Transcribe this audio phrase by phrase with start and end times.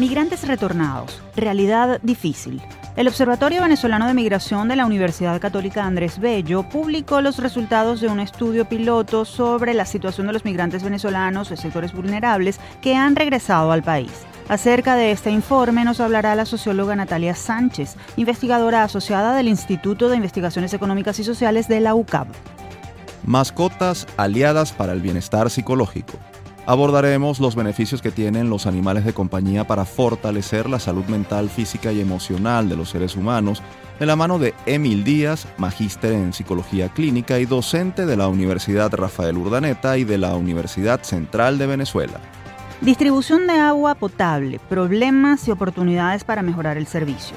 [0.00, 2.62] Migrantes retornados, realidad difícil.
[2.96, 8.08] El Observatorio Venezolano de Migración de la Universidad Católica Andrés Bello publicó los resultados de
[8.08, 13.14] un estudio piloto sobre la situación de los migrantes venezolanos de sectores vulnerables que han
[13.14, 14.10] regresado al país.
[14.48, 20.16] Acerca de este informe nos hablará la socióloga Natalia Sánchez, investigadora asociada del Instituto de
[20.16, 22.26] Investigaciones Económicas y Sociales de la UCAB.
[23.26, 26.18] Mascotas aliadas para el bienestar psicológico
[26.70, 31.90] abordaremos los beneficios que tienen los animales de compañía para fortalecer la salud mental, física
[31.90, 33.60] y emocional de los seres humanos,
[33.98, 38.94] de la mano de Emil Díaz, magíster en psicología clínica y docente de la Universidad
[38.94, 42.20] Rafael Urdaneta y de la Universidad Central de Venezuela.
[42.80, 47.36] Distribución de agua potable, problemas y oportunidades para mejorar el servicio.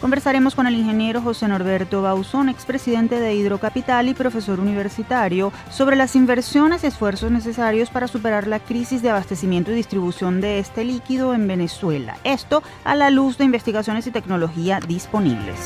[0.00, 6.14] Conversaremos con el ingeniero José Norberto Bauzón, expresidente de Hidrocapital y profesor universitario, sobre las
[6.14, 11.34] inversiones y esfuerzos necesarios para superar la crisis de abastecimiento y distribución de este líquido
[11.34, 12.16] en Venezuela.
[12.22, 15.58] Esto a la luz de investigaciones y tecnología disponibles.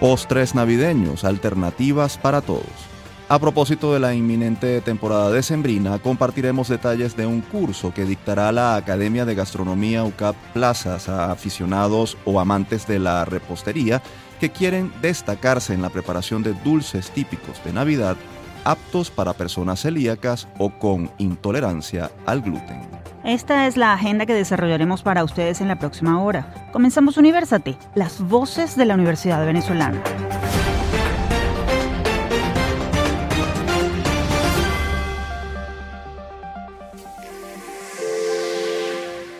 [0.00, 2.87] Postres navideños, alternativas para todos.
[3.30, 8.74] A propósito de la inminente temporada decembrina, compartiremos detalles de un curso que dictará la
[8.74, 14.00] Academia de Gastronomía UCAP Plazas a aficionados o amantes de la repostería
[14.40, 18.16] que quieren destacarse en la preparación de dulces típicos de Navidad
[18.64, 22.80] aptos para personas celíacas o con intolerancia al gluten.
[23.24, 26.70] Esta es la agenda que desarrollaremos para ustedes en la próxima hora.
[26.72, 30.02] Comenzamos Universate, las voces de la Universidad Venezolana.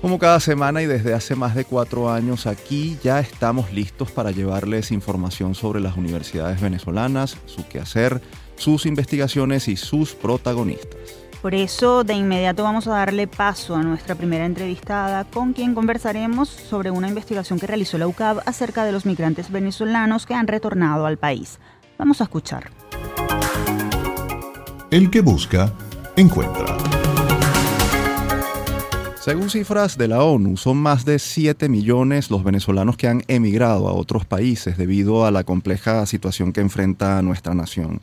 [0.00, 4.30] Como cada semana y desde hace más de cuatro años aquí ya estamos listos para
[4.30, 8.22] llevarles información sobre las universidades venezolanas, su quehacer,
[8.56, 10.98] sus investigaciones y sus protagonistas.
[11.42, 16.48] Por eso, de inmediato vamos a darle paso a nuestra primera entrevistada, con quien conversaremos
[16.48, 21.06] sobre una investigación que realizó la UCAB acerca de los migrantes venezolanos que han retornado
[21.06, 21.58] al país.
[21.96, 22.70] Vamos a escuchar.
[24.90, 25.72] El que busca,
[26.16, 26.97] encuentra.
[29.28, 33.86] Según cifras de la ONU, son más de 7 millones los venezolanos que han emigrado
[33.86, 38.00] a otros países debido a la compleja situación que enfrenta nuestra nación.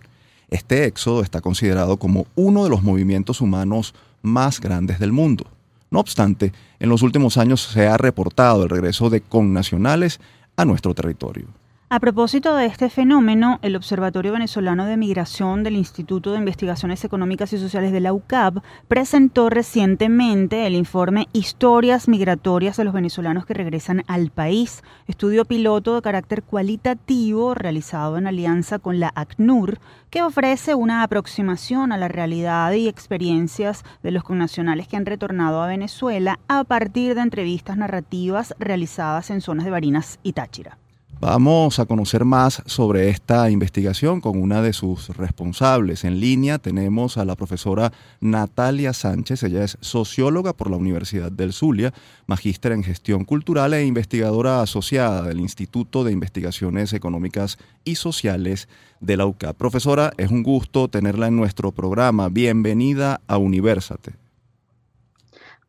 [0.51, 5.47] Este éxodo está considerado como uno de los movimientos humanos más grandes del mundo.
[5.89, 10.19] No obstante, en los últimos años se ha reportado el regreso de connacionales
[10.55, 11.47] a nuestro territorio.
[11.95, 17.53] A propósito de este fenómeno, el Observatorio Venezolano de Migración del Instituto de Investigaciones Económicas
[17.53, 23.53] y Sociales de la UCAB presentó recientemente el informe Historias Migratorias de los venezolanos que
[23.53, 29.79] regresan al país, estudio piloto de carácter cualitativo realizado en alianza con la ACNUR,
[30.09, 35.63] que ofrece una aproximación a la realidad y experiencias de los connacionales que han retornado
[35.63, 40.77] a Venezuela a partir de entrevistas narrativas realizadas en zonas de Barinas y Táchira.
[41.21, 46.03] Vamos a conocer más sobre esta investigación con una de sus responsables.
[46.03, 49.43] En línea tenemos a la profesora Natalia Sánchez.
[49.43, 51.93] Ella es socióloga por la Universidad del Zulia,
[52.27, 58.67] magíster en gestión cultural e investigadora asociada del Instituto de Investigaciones Económicas y Sociales
[58.99, 59.53] de la UCA.
[59.53, 62.27] Profesora, es un gusto tenerla en nuestro programa.
[62.27, 64.13] Bienvenida a Universate.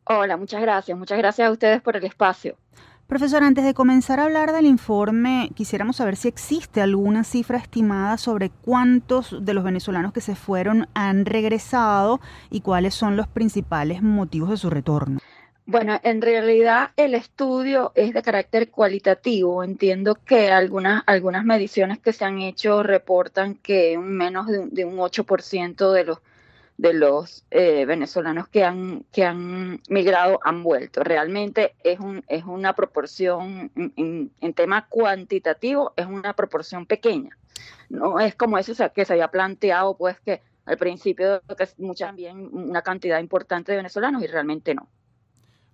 [0.03, 0.97] Hola, muchas gracias.
[0.97, 2.57] Muchas gracias a ustedes por el espacio.
[3.07, 8.17] Profesor, antes de comenzar a hablar del informe, quisiéramos saber si existe alguna cifra estimada
[8.17, 12.19] sobre cuántos de los venezolanos que se fueron han regresado
[12.49, 15.19] y cuáles son los principales motivos de su retorno.
[15.65, 19.63] Bueno, en realidad el estudio es de carácter cualitativo.
[19.63, 24.83] Entiendo que algunas, algunas mediciones que se han hecho reportan que menos de un, de
[24.83, 26.19] un 8% de los
[26.77, 31.03] de los eh, venezolanos que han, que han migrado han vuelto.
[31.03, 37.35] Realmente es, un, es una proporción, en, tema cuantitativo, es una proporción pequeña.
[37.89, 42.13] No es como eso que se había planteado, pues que al principio que mucha,
[42.51, 44.87] una cantidad importante de venezolanos y realmente no.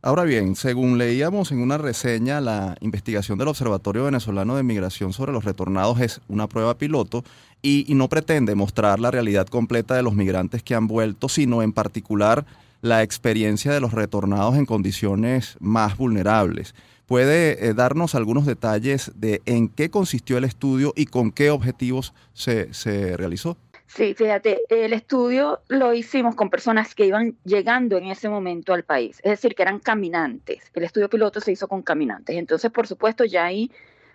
[0.05, 5.31] Ahora bien, según leíamos en una reseña, la investigación del Observatorio Venezolano de Migración sobre
[5.31, 7.23] los retornados es una prueba piloto
[7.61, 11.71] y, no pretende mostrar la realidad completa de los migrantes que han vuelto, sino en
[11.71, 12.45] particular
[12.81, 16.75] la experiencia de los retornados en condiciones más vulnerables.
[17.05, 22.13] ¿Puede eh, darnos algunos detalles de en qué consistió el estudio y con qué objetivos
[22.33, 23.55] se, se realizó?
[23.87, 28.83] Sí, fíjate, el estudio lo hicimos con personas que iban llegando en ese momento al
[28.83, 30.71] país, es decir, que eran caminantes.
[30.73, 32.35] El estudio piloto se hizo con caminantes.
[32.35, 33.71] Entonces, por supuesto, ya ahí,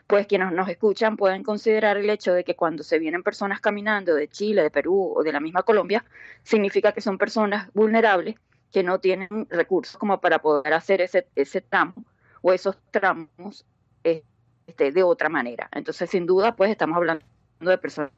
[0.06, 4.15] pues quienes nos escuchan pueden considerar el hecho de que cuando se vienen personas caminando
[4.15, 6.05] de Chile, de Perú o de la misma Colombia,
[6.43, 8.37] significa que son personas vulnerables
[8.73, 11.94] que no tienen recursos como para poder hacer ese, ese tramo
[12.43, 13.65] o esos tramos
[14.03, 15.69] este, de otra manera.
[15.73, 17.25] Entonces, sin duda, pues estamos hablando
[17.61, 18.11] de personas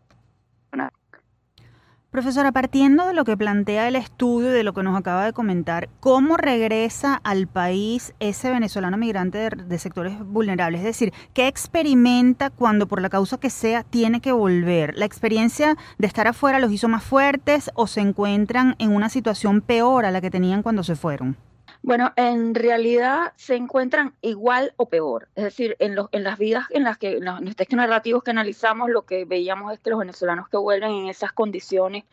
[2.10, 5.32] Profesora, partiendo de lo que plantea el estudio y de lo que nos acaba de
[5.32, 10.80] comentar, ¿cómo regresa al país ese venezolano migrante de, sectores vulnerables?
[10.80, 14.96] Es decir, ¿qué experimenta cuando por la causa que sea tiene que volver?
[14.96, 19.60] ¿La experiencia de estar afuera los hizo más fuertes o se encuentran en una situación
[19.60, 21.36] peor a la que tenían cuando se fueron?
[21.82, 25.28] Bueno, en realidad se encuentran igual o peor.
[25.34, 28.32] Es decir, en, los, en las vidas en las que, en los, textos narrativos que
[28.32, 32.04] analizamos, lo que veíamos es que los venezolanos que vuelven en esas condiciones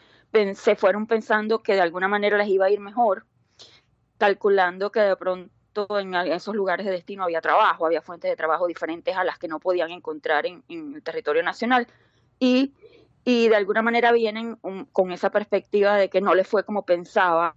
[0.54, 3.26] se fueron pensando que de alguna manera les iba a ir mejor,
[4.18, 8.68] calculando que de pronto en esos lugares de destino había trabajo, había fuentes de trabajo
[8.68, 11.88] diferentes a las que no podían encontrar en, el territorio nacional.
[12.40, 12.74] Y,
[13.24, 14.58] y de alguna manera vienen
[14.92, 17.56] con esa perspectiva de que no les fue como pensaba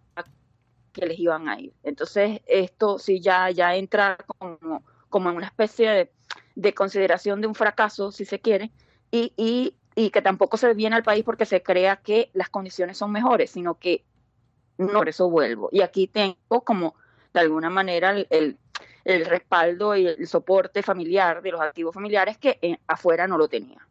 [0.93, 1.73] que les iban a ir.
[1.83, 6.11] Entonces, esto sí ya, ya entra como, como en una especie
[6.55, 8.71] de, consideración de un fracaso, si se quiere,
[9.11, 12.99] y, y, y, que tampoco se viene al país porque se crea que las condiciones
[12.99, 14.05] son mejores, sino que
[14.79, 15.69] no, por eso vuelvo.
[15.73, 16.95] Y aquí tengo como,
[17.35, 18.59] de alguna manera, el,
[19.05, 23.49] el, respaldo y el soporte familiar de los activos familiares que eh, afuera no lo
[23.49, 23.87] tenía.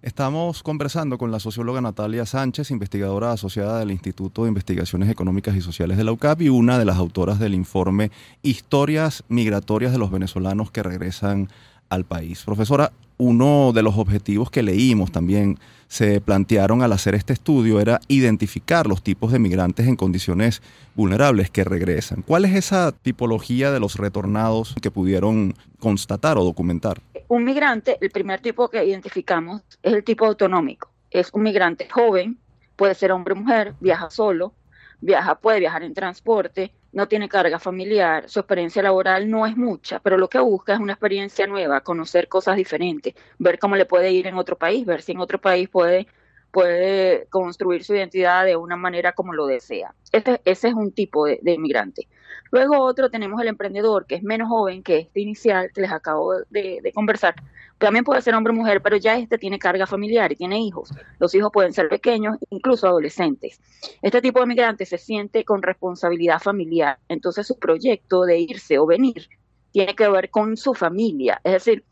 [0.00, 5.60] Estamos conversando con la socióloga Natalia Sánchez, investigadora asociada del Instituto de Investigaciones Económicas y
[5.60, 8.12] Sociales de la UCAP y una de las autoras del informe
[8.42, 11.48] Historias Migratorias de los Venezolanos que regresan
[11.88, 12.44] al país.
[12.44, 15.58] Profesora, uno de los objetivos que leímos también
[15.88, 20.62] se plantearon al hacer este estudio era identificar los tipos de migrantes en condiciones
[20.94, 22.22] vulnerables que regresan.
[22.22, 27.00] ¿Cuál es esa tipología de los retornados que pudieron constatar o documentar?
[27.28, 30.90] Un migrante, el primer tipo que identificamos es el tipo autonómico.
[31.10, 32.38] Es un migrante joven,
[32.74, 34.54] puede ser hombre o mujer, viaja solo,
[35.00, 40.00] viaja, puede viajar en transporte, no tiene carga familiar, su experiencia laboral no es mucha,
[40.00, 44.10] pero lo que busca es una experiencia nueva, conocer cosas diferentes, ver cómo le puede
[44.10, 46.06] ir en otro país, ver si en otro país puede
[46.50, 49.94] puede construir su identidad de una manera como lo desea.
[50.12, 52.08] Ese, ese es un tipo de, inmigrante.
[52.50, 56.34] Luego otro tenemos el emprendedor, que es menos joven que este inicial que les acabo
[56.50, 57.34] de, conversar.
[57.78, 60.90] También puede ser hombre o mujer, pero ya este tiene carga familiar y tiene hijos.
[61.18, 63.60] Los hijos pueden ser pequeños, incluso adolescentes.
[64.02, 66.98] Este tipo de migrante se siente con responsabilidad familiar.
[67.08, 69.28] Entonces su proyecto de irse o venir
[69.70, 71.40] tiene que ver con su familia.
[71.44, 71.84] Es decir,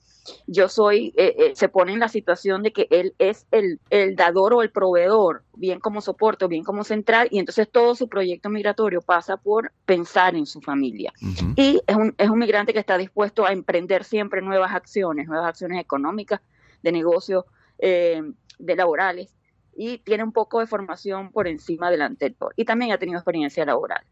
[0.46, 4.16] yo soy, eh, eh, se pone en la situación de que él es el, el,
[4.16, 8.08] dador o el proveedor, bien como soporte o bien como central, y entonces todo su
[8.08, 11.12] proyecto migratorio pasa por pensar en su familia.
[11.56, 15.48] Y es un, es un migrante que está dispuesto a emprender siempre nuevas acciones, nuevas
[15.48, 16.40] acciones económicas,
[16.82, 17.44] de negocios,
[17.78, 18.22] eh,
[18.58, 19.34] de laborales,
[19.76, 23.64] y tiene un poco de formación por encima del anterior, y también ha tenido experiencia
[23.64, 24.02] laboral.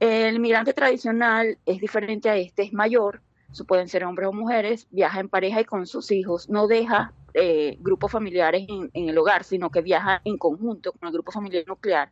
[0.00, 3.22] El migrante tradicional es diferente a este, es mayor,
[3.62, 7.76] pueden ser hombres o mujeres, viaja en pareja y con sus hijos, no deja eh,
[7.80, 12.10] grupos familiares en, el hogar, sino que viaja en conjunto con el grupo familiar nuclear.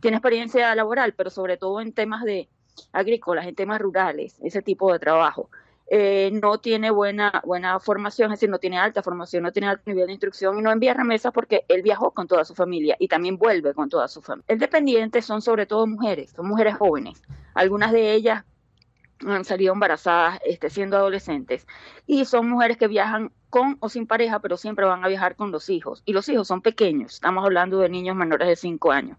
[0.00, 2.50] Tiene experiencia laboral, pero sobre todo en temas de
[2.92, 5.48] agrícolas, en temas rurales, ese tipo de trabajo.
[5.86, 9.82] Eh, no tiene buena, buena formación, es decir, no tiene alta formación, no tiene alto
[9.86, 13.08] nivel de instrucción y no envía remesas porque él viajó con toda su familia y
[13.08, 14.46] también vuelve con toda su familia.
[14.48, 17.22] El dependiente son sobre todo mujeres, son mujeres jóvenes.
[17.54, 18.44] Algunas de ellas
[19.26, 21.66] han salido embarazadas este, siendo adolescentes
[22.06, 25.52] y son mujeres que viajan con o sin pareja, pero siempre van a viajar con
[25.52, 26.02] los hijos.
[26.04, 29.18] Y los hijos son pequeños, estamos hablando de niños menores de 5 años.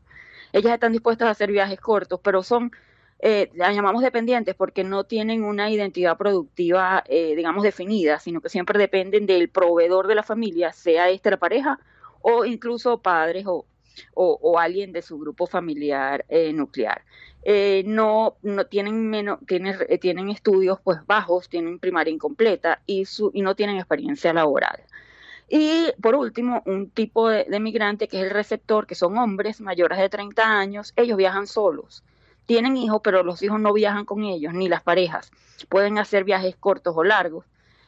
[0.54, 2.72] Ellas están dispuestas a hacer viajes cortos, pero son,
[3.20, 8.50] eh, las llamamos dependientes porque no tienen una identidad productiva, eh, digamos, definida, sino que
[8.50, 11.80] siempre dependen del proveedor de la familia, sea este la pareja
[12.22, 13.66] o incluso padres o,
[14.14, 17.04] o, alguien de su grupo familiar eh, nuclear.
[17.44, 23.06] Eh, no, no tienen menos, tienen, eh, tienen estudios pues bajos, tienen primaria incompleta y,
[23.06, 24.82] su, y no tienen experiencia laboral.
[25.48, 29.62] Y por último, un tipo de, de, migrante que es el receptor, que son hombres
[29.62, 32.04] mayores de 30 años, ellos viajan solos.
[32.48, 35.32] Tienen hijos, pero los hijos no viajan con ellos, ni las parejas.
[35.70, 37.46] Pueden hacer viajes cortos o largos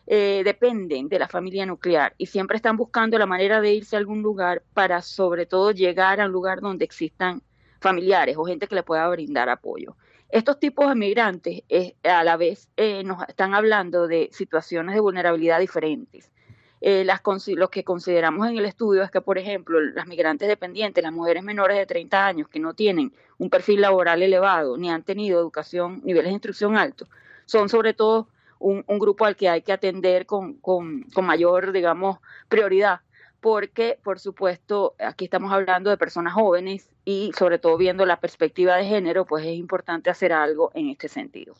[0.09, 3.99] eh, dependen de la familia nuclear y siempre están buscando la manera de irse a
[3.99, 7.41] algún lugar para sobre todo llegar a un lugar donde existan
[7.81, 9.97] familiares o gente que le pueda brindar apoyo.
[10.29, 15.01] Estos tipos de migrantes eh, a la vez eh, nos están hablando de situaciones de
[15.01, 16.31] vulnerabilidad diferentes.
[16.79, 21.11] Las, lo que consideramos en el estudio es que, por ejemplo, las migrantes dependientes, las
[21.11, 25.39] mujeres menores de 30 años que no tienen un perfil laboral elevado ni han tenido
[25.39, 27.09] educación, niveles de instrucción altos,
[27.45, 32.19] son sobre todo un, grupo al que hay que atender con, con, con mayor, digamos,
[32.49, 33.01] prioridad
[33.39, 38.75] porque, por supuesto, aquí estamos hablando de personas jóvenes y sobre todo viendo la perspectiva
[38.75, 41.55] de género, pues es importante hacer algo en este sentido.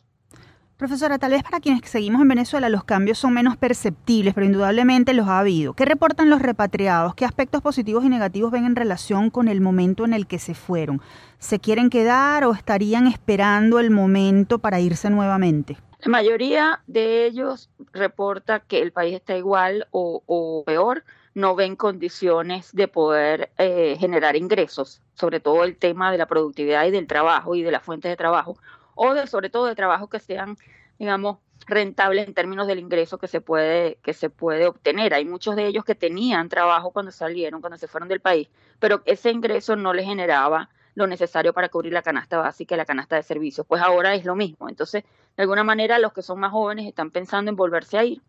[0.76, 5.12] Profesora, tal vez para quienes seguimos en Venezuela los cambios son menos perceptibles, pero indudablemente
[5.12, 5.74] los ha habido.
[5.74, 7.16] ¿Qué reportan los repatriados?
[7.16, 10.54] ¿Qué aspectos positivos y negativos ven en relación con el momento en el que se
[10.54, 11.00] fueron?
[11.40, 15.78] ¿Se quieren quedar o estarían esperando el momento para irse nuevamente?
[16.08, 22.74] La mayoría de ellos reporta que el país está igual o, peor, no ven condiciones
[22.74, 27.54] de poder eh, generar ingresos, sobre todo el tema de la productividad y del trabajo
[27.54, 28.56] y de las fuentes de trabajo
[28.94, 30.56] o de, sobre todo de trabajos que sean,
[30.98, 35.12] digamos, rentables en términos del ingreso que se puede que se puede obtener.
[35.12, 38.48] Hay muchos de ellos que tenían trabajo cuando salieron, cuando se fueron del país,
[38.78, 42.84] pero ese ingreso no les generaba lo necesario para cubrir la canasta básica y la
[42.84, 43.66] canasta de servicios.
[43.66, 44.68] Pues ahora es lo mismo.
[44.68, 45.04] Entonces,
[45.36, 48.22] de alguna manera, los que son más jóvenes están pensando en volverse a ir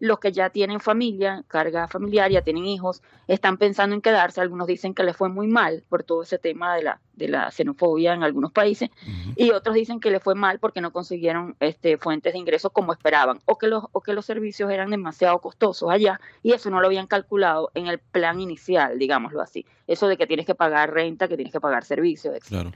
[0.00, 4.40] los que ya tienen familia, carga familiar, ya tienen hijos, están pensando en quedarse.
[4.40, 7.50] Algunos dicen que les fue muy mal por todo ese tema de la, de la
[7.50, 8.90] xenofobia en algunos países
[9.36, 12.92] y otros dicen que les fue mal porque no consiguieron este, fuentes de ingresos como
[12.92, 16.80] esperaban o que, los, o que los servicios eran demasiado costosos allá y eso no
[16.80, 19.66] lo habían calculado en el plan inicial, digámoslo así.
[19.86, 22.74] Eso de que tienes que pagar renta, que tienes que pagar servicios, etc.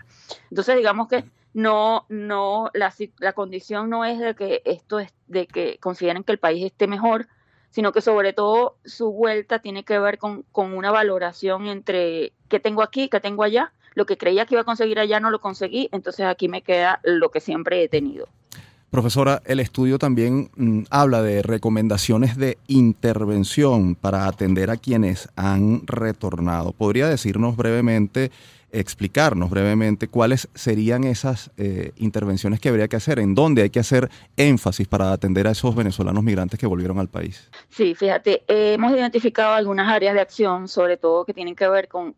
[0.51, 1.25] Entonces, digamos que
[1.57, 6.33] no, no, la, la condición no es de que esto es de que consideren que
[6.33, 7.29] el país esté mejor,
[7.71, 12.61] sino que sobre todo su vuelta tiene que ver con, con una valoración entre qué
[12.61, 15.41] tengo aquí, qué tengo allá, lo que creía que iba a conseguir allá no lo
[15.41, 18.29] conseguí, entonces aquí me queda lo que siempre he tenido.
[18.91, 25.87] Profesora, el estudio también mm, habla de recomendaciones de intervención para atender a quienes han
[25.87, 26.73] retornado.
[26.73, 28.31] ¿Podría decirnos brevemente
[28.73, 33.81] explicarnos brevemente cuáles serían esas eh, intervenciones que habría que hacer, en dónde hay que
[33.81, 37.51] hacer énfasis para atender a esos venezolanos migrantes que volvieron al país.
[37.69, 42.15] Sí, fíjate, hemos identificado algunas áreas de acción, sobre todo que tienen que ver con,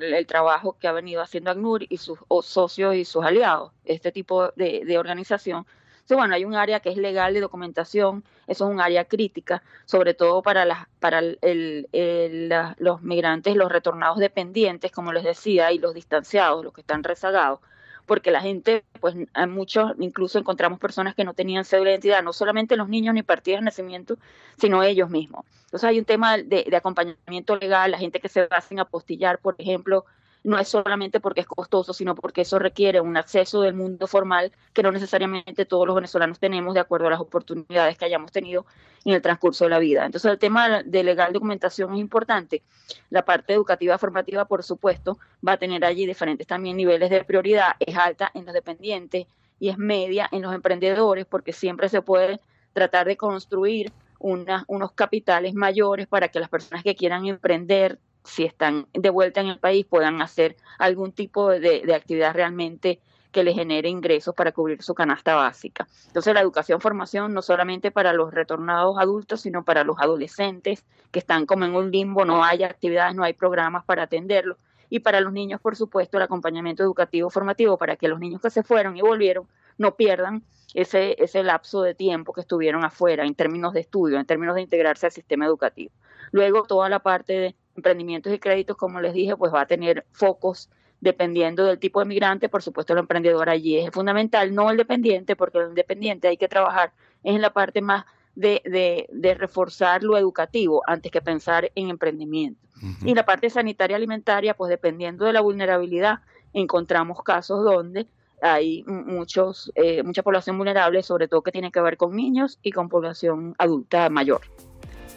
[0.00, 4.50] el trabajo que ha venido haciendo ACNUR y sus socios y sus aliados, este tipo
[4.56, 5.66] de organización
[6.04, 9.62] entonces, bueno, hay un área que es legal de documentación, eso es un área crítica,
[9.86, 15.94] sobre todo para, las, para los migrantes, los retornados dependientes, como les decía, y los
[15.94, 17.60] distanciados, los que están rezagados
[18.04, 22.22] porque la gente, pues hay muchos, incluso encontramos personas que no tenían cédula de identidad,
[22.22, 24.18] no solamente los niños ni partidas de nacimiento,
[24.58, 25.46] sino ellos mismos.
[25.64, 29.38] Entonces hay un tema de, de acompañamiento legal, la gente que se va a apostillar,
[29.38, 30.04] por ejemplo,
[30.44, 34.52] no es solamente porque es costoso, sino porque eso requiere un acceso del mundo formal
[34.74, 38.66] que no necesariamente todos los venezolanos tenemos de acuerdo a las oportunidades que hayamos tenido
[39.06, 40.04] en el transcurso de la vida.
[40.04, 42.62] Entonces el tema de legal documentación es importante.
[43.08, 47.72] La parte educativa formativa, por supuesto, va a tener allí diferentes también niveles de prioridad.
[47.80, 49.26] Es alta en los dependientes
[49.58, 52.38] y es media en los emprendedores porque siempre se puede
[52.74, 58.86] tratar de construir unos capitales mayores para que las personas que quieran emprender si están
[58.92, 63.00] de vuelta en el país, puedan hacer algún tipo de, actividad realmente
[63.30, 65.86] que les genere ingresos para cubrir su canasta básica.
[66.06, 71.18] Entonces, la educación, formación, no solamente para los retornados adultos, sino para los adolescentes que
[71.18, 74.56] están como en un limbo, no hay actividades, no hay programas para atenderlos.
[74.88, 78.50] Y para los niños, por supuesto, el acompañamiento educativo formativo para que los niños que
[78.50, 83.34] se fueron y volvieron no pierdan ese, ese lapso de tiempo que estuvieron afuera en
[83.34, 85.92] términos de estudio, en términos de integrarse al sistema educativo.
[86.32, 90.04] Luego, toda la parte de emprendimientos y créditos, como les dije, pues va a tener
[90.12, 90.68] focos
[91.00, 95.36] dependiendo del tipo de migrante, por supuesto el emprendedor allí es fundamental, no el dependiente,
[95.36, 100.82] porque el dependiente hay que trabajar en la parte más de, de, reforzar lo educativo
[100.86, 102.60] antes que pensar en emprendimiento.
[103.04, 106.20] Y la parte sanitaria alimentaria, pues dependiendo de la vulnerabilidad,
[106.52, 108.06] encontramos casos donde
[108.44, 112.72] hay muchos, eh, mucha población vulnerable, sobre todo que tiene que ver con niños y
[112.72, 114.42] con población adulta mayor.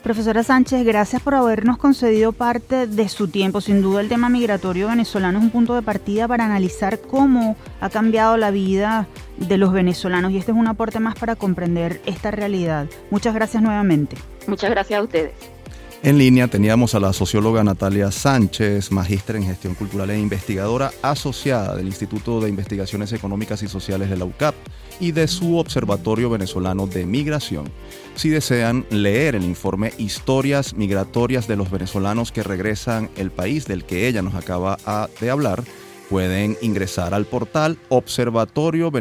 [0.02, 3.60] Profesora Sánchez, gracias por habernos concedido parte de su tiempo.
[3.60, 7.90] Sin duda el tema migratorio venezolano es un punto de partida para analizar cómo ha
[7.90, 12.32] cambiado la vida de los venezolanos y este es un aporte más para comprender esta
[12.32, 12.88] realidad.
[13.12, 14.16] Muchas gracias nuevamente.
[14.48, 15.57] Muchas gracias a ustedes.
[16.04, 21.76] En línea teníamos a la socióloga Natalia Sánchez, magíster en gestión cultural e investigadora asociada
[21.76, 24.54] del Instituto de Investigaciones Económicas y Sociales de la UCAP
[25.00, 27.72] y de su Observatorio Venezolano de Migración.
[28.16, 33.84] Si desean leer el informe Historias Migratorias de los venezolanos que regresan el país del
[33.84, 34.78] que ella nos acaba
[35.20, 35.64] de hablar,
[36.12, 38.92] pueden ingresar al portal observatorio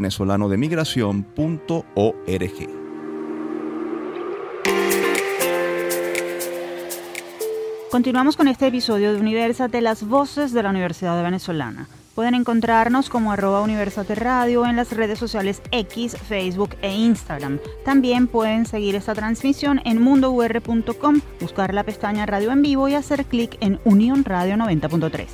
[7.97, 11.89] Continuamos con este episodio de Universate, las voces de la Universidad Venezolana.
[12.15, 17.59] Pueden encontrarnos como arroba Universate Radio en las redes sociales X, Facebook e Instagram.
[17.87, 23.25] También pueden seguir esta transmisión en mundour.com, buscar la pestaña Radio en vivo y hacer
[23.25, 25.25] clic en Unión Radio 90.3.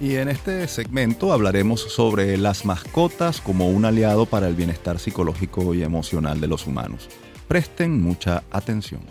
[0.00, 5.74] Y en este segmento hablaremos sobre las mascotas como un aliado para el bienestar psicológico
[5.74, 7.10] y emocional de los humanos.
[7.46, 9.02] Presten mucha atención.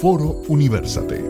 [0.00, 1.24] Foro Universate.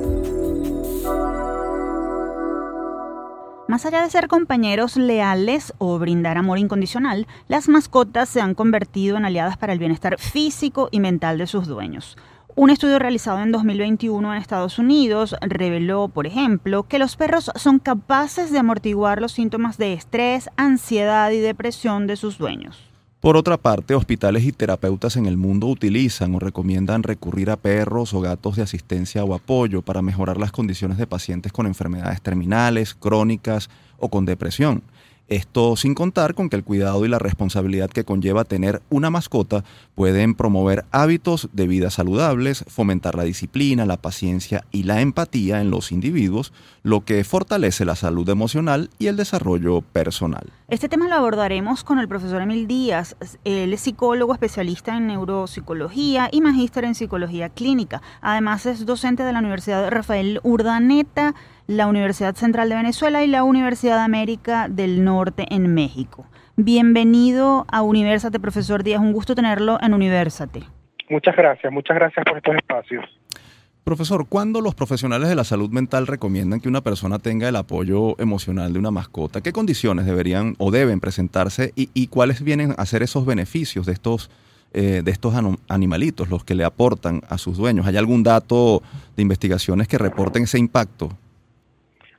[3.69, 9.17] Más allá de ser compañeros leales o brindar amor incondicional, las mascotas se han convertido
[9.17, 12.17] en aliadas para el bienestar físico y mental de sus dueños.
[12.57, 17.79] Un estudio realizado en 2021 en Estados Unidos reveló, por ejemplo, que los perros son
[17.79, 22.96] capaces de amortiguar los síntomas de estrés, ansiedad y depresión de sus dueños.
[23.27, 28.15] Por otra parte, hospitales y terapeutas en el mundo utilizan o recomiendan recurrir a perros
[28.15, 32.95] o gatos de asistencia o apoyo para mejorar las condiciones de pacientes con enfermedades terminales,
[32.95, 33.69] crónicas
[33.99, 34.85] o con depresión.
[35.29, 39.65] Esto sin contar con que el cuidado y la responsabilidad que conlleva tener una mascota
[39.97, 45.71] pueden promover hábitos de vida saludables, fomentar la disciplina, la paciencia y la empatía en
[45.71, 46.53] los individuos,
[46.85, 50.53] lo que fortalece la salud emocional y el desarrollo personal.
[50.69, 53.17] Este tema lo abordaremos con el profesor Emil Díaz.
[53.45, 58.01] Él es psicólogo especialista en neuropsicología y magíster en psicología clínica.
[58.21, 61.35] Además es docente de la Universidad Rafael Urdaneta
[61.67, 66.27] la Universidad Central de Venezuela y la Universidad de América del Norte en México.
[66.57, 69.01] Bienvenido a Universate, profesor Díaz.
[69.01, 70.63] Un gusto tenerlo en Universate.
[71.09, 73.05] Muchas gracias, muchas gracias por estos espacios.
[73.85, 78.19] Profesor, ¿cuándo los profesionales de la salud mental recomiendan que una persona tenga el apoyo
[78.21, 79.41] emocional de una mascota?
[79.41, 84.29] ¿Qué condiciones deberían o deben presentarse y, cuáles vienen a ser esos beneficios de estos,
[84.73, 85.35] eh, de estos
[85.69, 87.87] animalitos, los que le aportan a sus dueños?
[87.87, 88.83] ¿Hay algún dato
[89.15, 91.17] de investigaciones que reporten ese impacto?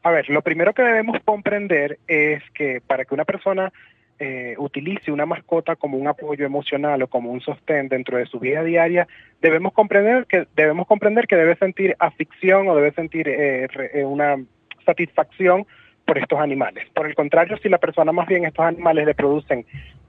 [0.03, 3.71] A ver, lo primero que debemos comprender es que para que una persona
[4.19, 8.39] eh, utilice una mascota como un apoyo emocional o como un sostén dentro de su
[8.39, 9.07] vida diaria,
[9.41, 14.37] debemos comprender que debemos comprender que debe sentir afición o debe sentir eh, eh, una
[14.85, 15.67] satisfacción
[16.03, 16.87] por estos animales.
[16.95, 19.65] Por el contrario, si la persona más bien estos animales le producen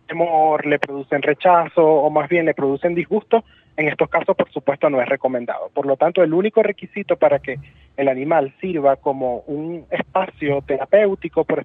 [0.09, 3.45] temor, le producen rechazo o más bien le producen disgusto,
[3.77, 5.71] en estos casos, por supuesto, no es recomendado.
[5.73, 7.61] Por lo tanto, el único requisito para que
[7.97, 11.65] el animal sirva como un espacio terapéutico, por,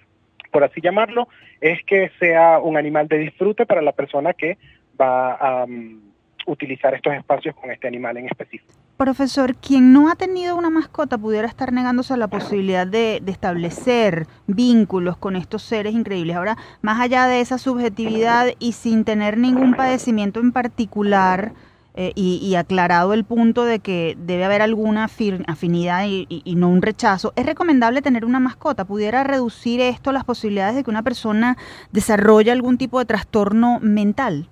[0.52, 1.28] por así llamarlo,
[1.60, 4.60] es que sea un animal de disfrute para la persona que
[5.02, 6.13] va a um,
[6.46, 8.74] utilizar estos espacios con este animal en específico.
[8.98, 14.28] Profesor, quien no ha tenido una mascota pudiera estar negándose a la posibilidad de, establecer
[14.48, 16.36] vínculos con estos seres increíbles.
[16.36, 21.54] Ahora, más allá de esa subjetividad y sin tener ningún padecimiento en particular,
[21.96, 27.34] eh, y, aclarado el punto de que debe haber alguna afinidad y, no un rechazo,
[27.36, 28.84] ¿es recomendable tener una mascota?
[28.84, 31.56] ¿Pudiera reducir esto las posibilidades de que una persona
[31.92, 34.50] desarrolle algún tipo de trastorno mental?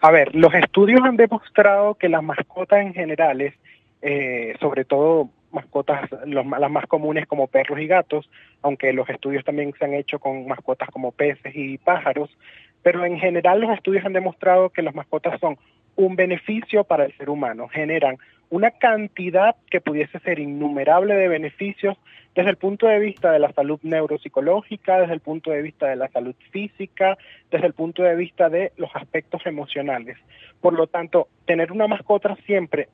[0.00, 3.52] A ver, los estudios han demostrado que las mascotas en general,
[4.02, 8.30] eh, sobre todo mascotas, las más comunes como perros y gatos,
[8.62, 12.30] aunque los estudios también se han hecho con mascotas como peces y pájaros,
[12.82, 15.58] pero en general los estudios han demostrado que las mascotas son
[15.96, 18.18] un beneficio para el ser humano, generan
[18.50, 21.96] una cantidad que pudiese ser innumerable de beneficios
[22.34, 25.96] desde el punto de vista de la salud neuropsicológica, desde el punto de vista de
[25.96, 27.16] la salud física,
[27.50, 30.16] desde el punto de vista de los aspectos emocionales.
[30.60, 32.88] Por lo tanto, tener una mascota siempre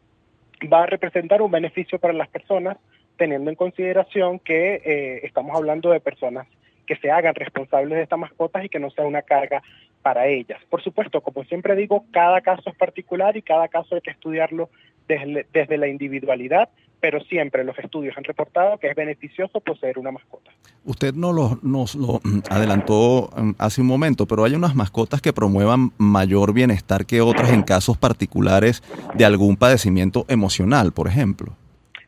[0.72, 2.78] va a representar un beneficio para las personas,
[3.16, 6.46] teniendo en consideración que eh, estamos hablando de personas
[6.86, 9.62] que se hagan responsables de estas mascotas y que no sea una carga
[10.06, 10.60] para ellas.
[10.70, 14.70] Por supuesto, como siempre digo, cada caso es particular y cada caso hay que estudiarlo
[15.08, 16.68] desde, la individualidad,
[17.00, 20.52] pero siempre los estudios han reportado que es beneficioso poseer una mascota.
[20.84, 25.32] Usted no lo, nos lo adelantó mm, hace un momento, pero hay unas mascotas que
[25.32, 31.56] promuevan mayor bienestar que otras en casos particulares de algún padecimiento emocional, por ejemplo.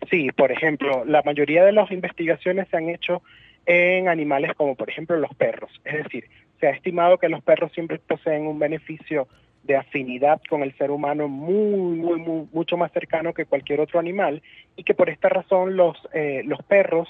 [0.08, 3.22] Sí, por ejemplo, la mayoría de las investigaciones se han hecho
[3.66, 5.72] en animales como por ejemplo los perros.
[5.84, 6.24] Es decir,
[6.60, 9.28] se ha estimado que los perros siempre poseen un beneficio
[9.64, 14.42] de afinidad con el ser humano muy, muy, mucho más cercano que cualquier otro animal
[14.76, 17.08] y que por esta razón los, eh, los perros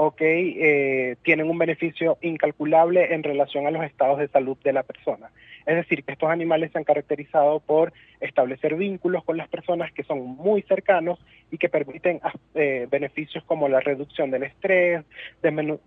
[0.00, 4.84] ok, eh, tienen un beneficio incalculable en relación a los estados de salud de la
[4.84, 5.32] persona.
[5.66, 10.04] Es decir, que estos animales se han caracterizado por establecer vínculos con las personas que
[10.04, 11.18] son muy cercanos
[11.50, 12.20] y que permiten
[12.54, 15.04] eh, beneficios como la reducción del estrés,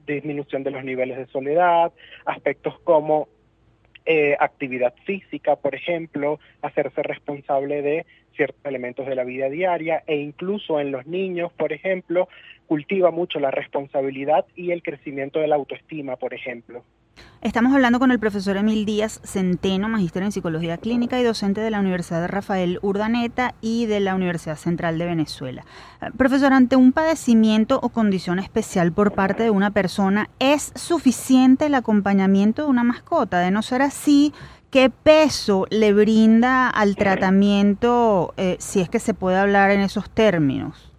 [0.06, 1.94] disminución de los niveles de soledad,
[2.26, 3.30] aspectos como
[4.06, 10.18] eh, actividad física, por ejemplo, hacerse responsable de ciertos elementos de la vida diaria e
[10.18, 12.28] incluso en los niños, por ejemplo,
[12.68, 16.84] cultiva mucho la responsabilidad y el crecimiento de la autoestima, por ejemplo.
[17.42, 21.72] Estamos hablando con el profesor Emil Díaz Centeno, magíster en psicología clínica y docente de
[21.72, 25.66] la Universidad de Rafael Urdaneta y de la Universidad Central de Venezuela.
[26.02, 31.66] Eh, profesor, ante un padecimiento o condición especial por parte de una persona, ¿es suficiente
[31.66, 33.40] el acompañamiento de una mascota?
[33.40, 34.34] De no ser así,
[34.72, 40.10] ¿qué peso le brinda al tratamiento, eh, si es que se puede hablar en esos
[40.10, 40.92] términos?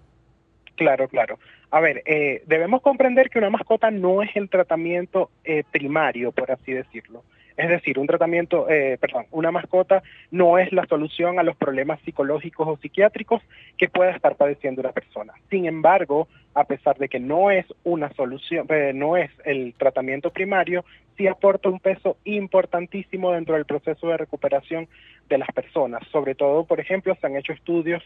[0.77, 1.39] Claro, claro.
[1.71, 6.53] A ver, eh, debemos comprender que una mascota no es el tratamiento eh, primario, por
[6.53, 7.25] así decirlo.
[7.57, 12.01] Es decir, un tratamiento, eh, perdón, una mascota no es la solución a los problemas
[12.03, 13.43] psicológicos o psiquiátricos
[13.77, 15.35] que pueda estar padeciendo una persona.
[15.51, 20.85] Sin embargo, a pesar de que no es una solución, no es el tratamiento primario,
[21.17, 24.89] sí aporta un peso importantísimo dentro del proceso de recuperación
[25.29, 26.03] de las personas.
[26.11, 28.03] Sobre todo, por ejemplo, se han hecho estudios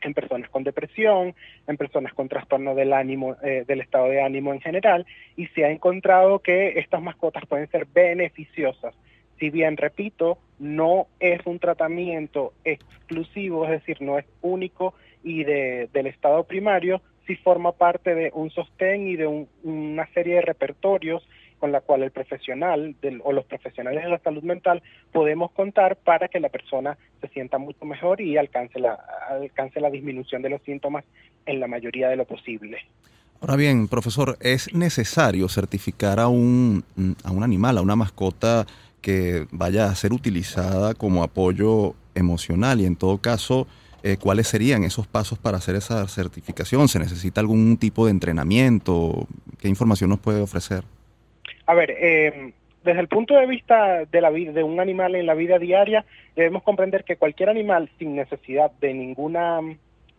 [0.00, 1.34] en personas con depresión,
[1.66, 5.06] en personas con trastorno del ánimo, eh, del estado de ánimo en general,
[5.36, 8.94] y se ha encontrado que estas mascotas pueden ser beneficiosas.
[9.38, 15.88] Si bien, repito, no es un tratamiento exclusivo, es decir, no es único y de,
[15.92, 21.26] del estado primario, sí forma parte de un sostén y de una serie de repertorios
[21.58, 26.28] con la cual el profesional o los profesionales de la salud mental podemos contar para
[26.28, 30.62] que la persona se sienta mucho mejor y alcance la, alcance la disminución de los
[30.62, 31.04] síntomas
[31.46, 32.78] en la mayoría de lo posible.
[33.40, 36.84] Ahora bien, profesor, ¿es necesario certificar a un,
[37.22, 38.66] a un animal, a una mascota
[39.00, 43.66] que vaya a ser utilizada como apoyo emocional y en todo caso,
[44.02, 46.88] eh, ¿cuáles serían esos pasos para hacer esa certificación?
[46.88, 49.28] ¿Se necesita algún tipo de entrenamiento?
[49.58, 50.84] ¿Qué información nos puede ofrecer?
[51.66, 52.52] A ver, eh,
[52.84, 56.04] desde el punto de vista de, la de un animal en la vida diaria,
[56.36, 59.60] debemos comprender que cualquier animal sin necesidad de ninguna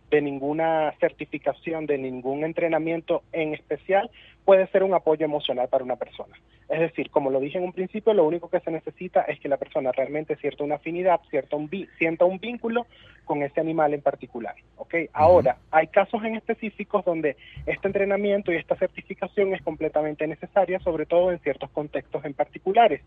[0.09, 4.09] de ninguna certificación, de ningún entrenamiento en especial,
[4.47, 6.33] puede ser un apoyo emocional para una persona.
[6.69, 9.49] Es decir, como lo dije en un principio, lo único que se necesita es que
[9.49, 12.87] la persona realmente sienta una afinidad, sienta un, sienta un vínculo
[13.25, 14.55] con ese animal en particular.
[14.77, 15.09] ¿okay?
[15.11, 21.05] Ahora, hay casos en específicos donde este entrenamiento y esta certificación es completamente necesaria, sobre
[21.05, 23.01] todo en ciertos contextos en particulares,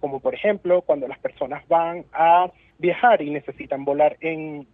[0.00, 4.66] como por ejemplo cuando las personas van a viajar y necesitan volar en,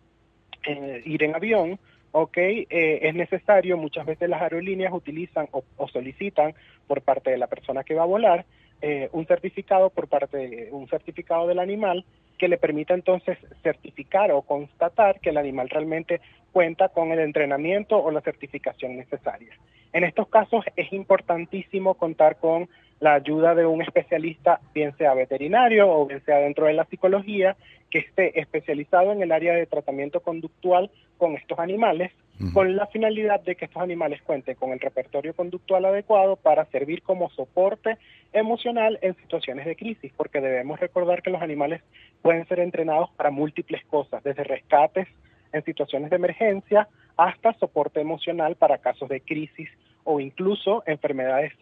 [1.05, 1.81] ir en avión,
[2.13, 2.67] ok, eh,
[3.03, 6.55] es necesario, muchas veces las aerolíneas utilizan o, solicitan
[6.87, 8.45] por parte de la persona que va a volar
[8.83, 12.05] eh, un certificado por parte, un certificado del animal
[12.39, 16.21] que le permita entonces certificar o constatar que el animal realmente
[16.51, 19.57] cuenta con el entrenamiento o la certificación necesaria.
[19.93, 22.69] En estos casos es importantísimo contar con
[23.03, 27.57] la ayuda de un especialista, bien sea veterinario o bien sea dentro de la psicología,
[27.91, 30.89] que esté especializado en el área de tratamiento conductual
[31.19, 32.13] con estos animales,
[32.55, 37.03] con la finalidad de que estos animales cuenten con el repertorio conductual adecuado para servir
[37.03, 37.99] como soporte
[38.33, 41.83] emocional en situaciones de crisis, porque debemos recordar que los animales
[42.23, 45.09] pueden ser entrenados para múltiples cosas, desde rescates
[45.53, 49.69] en situaciones de emergencia hasta soporte emocional para casos de crisis
[50.05, 51.53] o incluso enfermedades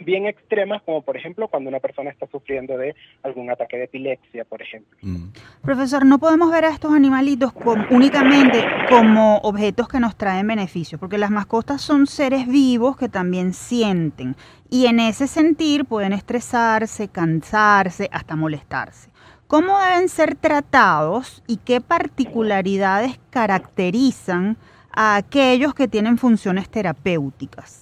[0.00, 4.44] bien extremas, como por ejemplo cuando una persona está sufriendo de algún ataque de epilepsia,
[4.44, 4.96] por ejemplo.
[5.02, 5.28] Mm.
[5.62, 7.52] Profesor, no podemos ver a estos animalitos
[7.90, 13.52] únicamente como objetos que nos traen beneficios, porque las mascotas son seres vivos que también
[13.52, 14.36] sienten
[14.70, 19.10] y en ese sentir pueden estresarse, cansarse, hasta molestarse.
[19.46, 24.56] ¿Cómo deben ser tratados y qué particularidades caracterizan
[24.90, 27.81] a aquellos que tienen funciones terapéuticas?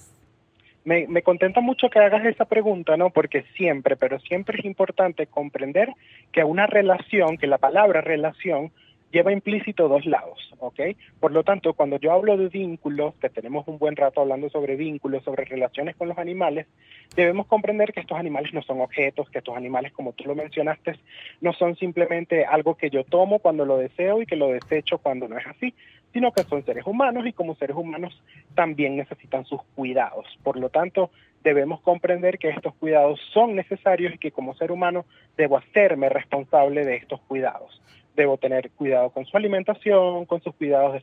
[0.83, 3.11] Me, me, contenta mucho que hagas esa pregunta, ¿no?
[3.11, 5.89] Porque siempre, pero siempre es importante comprender
[6.31, 8.71] que una relación, que la palabra relación
[9.11, 10.79] lleva implícito dos lados, ¿ok?
[11.19, 14.75] Por lo tanto, cuando yo hablo de vínculos, que tenemos un buen rato hablando sobre
[14.75, 16.67] vínculos, sobre relaciones con los animales,
[17.15, 20.95] debemos comprender que estos animales no son objetos, que estos animales, como tú lo mencionaste,
[21.41, 25.27] no son simplemente algo que yo tomo cuando lo deseo y que lo desecho cuando
[25.27, 25.73] no es así,
[26.13, 28.21] sino que son seres humanos y como seres humanos
[28.55, 30.25] también necesitan sus cuidados.
[30.43, 31.11] Por lo tanto,
[31.43, 35.05] debemos comprender que estos cuidados son necesarios y que como ser humano
[35.37, 37.81] debo hacerme responsable de estos cuidados
[38.15, 41.01] debo tener cuidado con su alimentación, con sus cuidados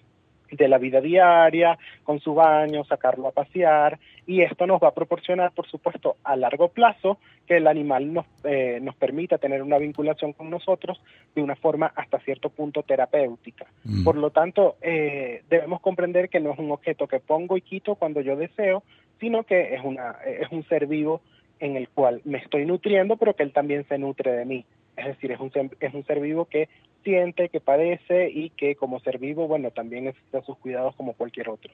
[0.50, 4.94] de la vida diaria, con su baño, sacarlo a pasear, y esto nos va a
[4.94, 9.78] proporcionar, por supuesto, a largo plazo que el animal nos, eh, nos permita tener una
[9.78, 11.00] vinculación con nosotros
[11.34, 13.66] de una forma hasta cierto punto terapéutica.
[13.84, 14.04] Mm.
[14.04, 17.94] Por lo tanto, eh, debemos comprender que no es un objeto que pongo y quito
[17.94, 18.82] cuando yo deseo,
[19.18, 21.20] sino que es, una, es un ser vivo
[21.61, 24.64] en el cual me estoy nutriendo, pero que él también se nutre de mí.
[24.98, 26.68] Es decir, es un, es un ser vivo que
[27.04, 31.48] siente, que padece y que como ser vivo, bueno, también necesita sus cuidados como cualquier
[31.48, 31.72] otro.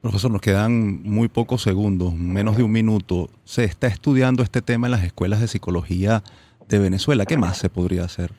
[0.00, 3.28] Profesor, nos quedan muy pocos segundos, menos de un minuto.
[3.44, 6.22] Se está estudiando este tema en las escuelas de psicología
[6.68, 7.24] de Venezuela.
[7.24, 8.30] ¿Qué más se podría hacer?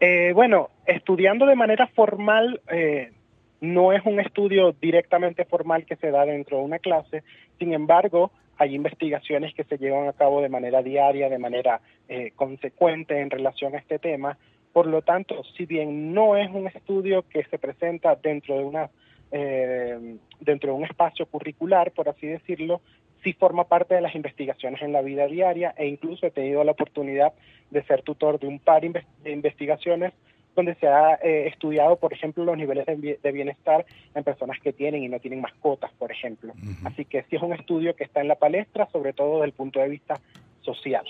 [0.00, 3.12] Eh, bueno, estudiando de manera formal, eh,
[3.60, 7.22] no es un estudio directamente formal que se da dentro de una clase,
[7.60, 12.32] sin embargo, hay investigaciones que se llevan a cabo de manera diaria, de manera eh,
[12.36, 14.38] consecuente en relación a este tema.
[14.72, 18.90] Por lo tanto, si bien no es un estudio que se presenta dentro de una
[19.34, 22.82] eh, dentro de un espacio curricular, por así decirlo,
[23.22, 26.72] sí forma parte de las investigaciones en la vida diaria e incluso he tenido la
[26.72, 27.32] oportunidad
[27.70, 30.12] de ser tutor de un par de investigaciones
[30.54, 33.84] donde se ha eh, estudiado, por ejemplo, los niveles de, bienestar
[34.14, 36.52] en personas que tienen y no tienen mascotas, por ejemplo.
[36.84, 39.52] Así que sí es un estudio que está en la palestra, sobre todo desde el
[39.52, 40.20] punto de vista
[40.60, 41.04] social.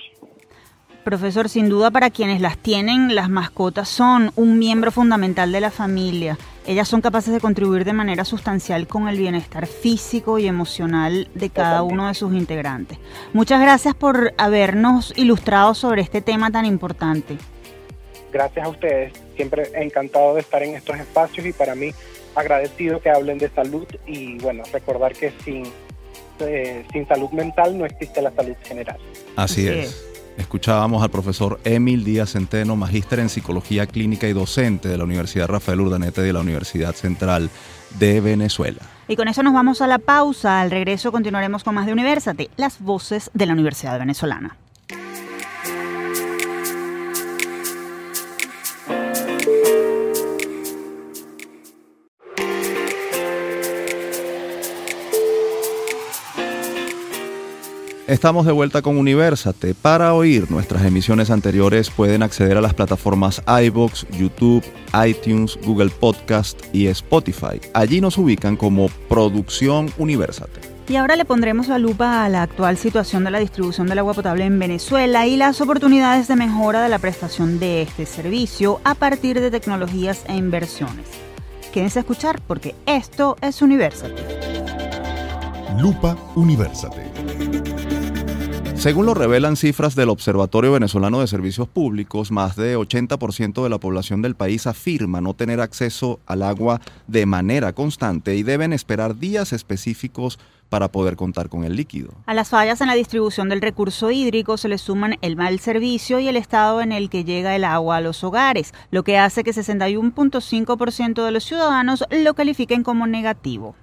[1.05, 5.73] Profesor, sin duda para quienes las tienen, las mascotas son un miembro fundamental de la
[5.73, 6.39] familia.
[6.65, 11.51] Ellas son capaces de contribuir de manera sustancial con el bienestar físico y emocional de
[11.51, 12.99] cada uno de sus integrantes.
[13.33, 17.37] Muchas gracias por habernos ilustrado sobre este tema tan importante.
[18.33, 21.93] Gracias a ustedes siempre encantado de estar en estos espacios y para mí
[22.35, 25.65] agradecido que hablen de salud y bueno, recordar que sin,
[26.41, 28.97] eh, sin salud mental no existe la salud general.
[29.37, 30.09] Así, es.
[30.39, 35.47] Escuchábamos al profesor Emil Díaz Centeno, magíster en psicología clínica y docente de la Universidad
[35.47, 37.51] Rafael Urdanete de la Universidad Central
[37.99, 38.81] de Venezuela.
[39.09, 40.63] Y con eso nos vamos a la pausa.
[40.63, 44.57] Al regreso continuaremos con más de Universate, las voces de la Universidad Venezolana.
[58.13, 59.73] Estamos de vuelta con Universate.
[59.73, 64.63] Para oír nuestras emisiones anteriores pueden acceder a las plataformas iBox, YouTube,
[65.07, 67.59] iTunes, Google Podcast y Spotify.
[67.73, 70.61] Allí nos ubican como Producción Universate.
[70.91, 74.13] Y ahora le pondremos la lupa a la actual situación de la distribución del agua
[74.13, 78.95] potable en Venezuela y las oportunidades de mejora de la prestación de este servicio a
[78.95, 81.07] partir de tecnologías e inversiones.
[81.73, 84.23] Quédense a escuchar porque esto es Universate.
[85.79, 87.82] Lupa Universate.
[88.83, 93.79] Según lo revelan cifras del Observatorio Venezolano de Servicios Públicos, más de 80% de la
[93.79, 99.17] población del país afirma no tener acceso al agua de manera constante y deben esperar
[99.17, 102.13] días específicos para poder contar con el líquido.
[102.27, 106.19] A las fallas en la distribución del recurso hídrico se le suman el mal servicio
[106.19, 109.45] y el estado en el que llega el agua a los hogares, lo que hace
[109.45, 113.77] que 61.5% de los ciudadanos lo califiquen como negativo.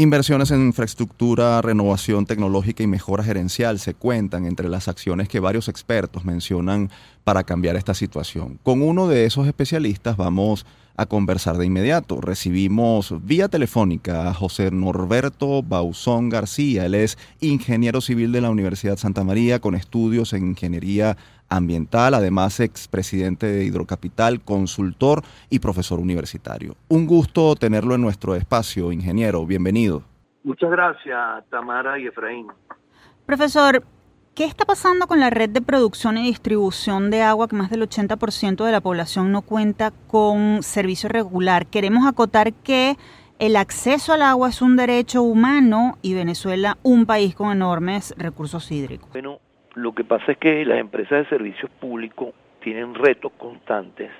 [0.00, 5.68] Inversiones en infraestructura, renovación tecnológica y mejora gerencial se cuentan entre las acciones que varios
[5.68, 6.88] expertos mencionan
[7.22, 8.58] para cambiar esta situación.
[8.62, 10.64] Con uno de esos especialistas vamos
[11.00, 12.20] a conversar de inmediato.
[12.20, 16.84] Recibimos vía telefónica a José Norberto Bauzón García.
[16.84, 21.16] Él es ingeniero civil de la Universidad Santa María con estudios en ingeniería
[21.48, 26.76] ambiental, además expresidente de Hidrocapital, consultor y profesor universitario.
[26.88, 29.46] Un gusto tenerlo en nuestro espacio, ingeniero.
[29.46, 30.02] Bienvenido.
[30.44, 32.48] Muchas gracias, Tamara y Efraín.
[33.24, 33.82] Profesor,
[34.40, 37.82] ¿qué está pasando con la red de producción y distribución de agua que más del
[37.82, 41.66] 80% de la población no cuenta con servicio regular?
[41.66, 42.96] Queremos acotar que
[43.38, 48.72] el acceso al agua es un derecho humano y Venezuela un país con enormes recursos
[48.72, 49.10] hídricos.
[49.12, 49.40] Bueno,
[49.74, 54.10] lo que pasa es que las empresas de servicios públicos tienen retos constantes,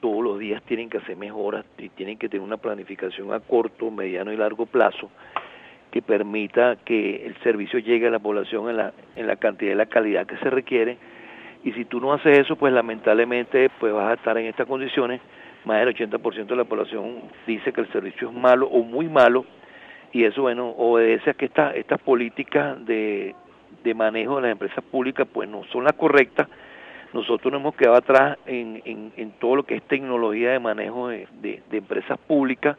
[0.00, 3.88] todos los días tienen que hacer mejoras y tienen que tener una planificación a corto,
[3.92, 5.10] mediano y largo plazo
[5.90, 9.76] que permita que el servicio llegue a la población en la, en la cantidad y
[9.76, 10.98] la calidad que se requiere.
[11.64, 15.20] Y si tú no haces eso, pues lamentablemente pues vas a estar en estas condiciones.
[15.64, 19.44] Más del 80% de la población dice que el servicio es malo o muy malo
[20.12, 23.34] y eso, bueno, obedece a que esta, estas políticas de
[23.82, 26.48] de manejo de las empresas públicas pues no son las correctas.
[27.12, 28.82] Nosotros nos hemos quedado atrás en,
[29.16, 32.76] en, todo lo que es tecnología de manejo de, empresas públicas.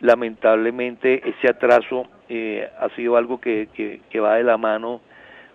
[0.00, 5.00] Lamentablemente ese atraso eh, ha sido algo que, que, va de la mano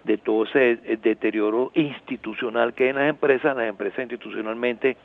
[0.03, 3.55] de todo ese deterioro institucional que hay en las empresas.
[3.55, 4.97] Las empresas institucionalmente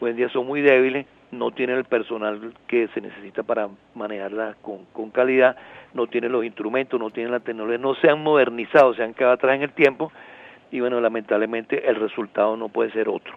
[0.00, 4.54] hoy en día son muy débiles no tienen el personal que se necesita para manejarla
[4.62, 5.56] con, con calidad,
[5.94, 9.34] no tienen los instrumentos, no tienen la tecnología, no se han modernizado, se han quedado
[9.34, 10.12] atrás en el tiempo
[10.70, 13.34] y bueno, lamentablemente el resultado no puede ser otro.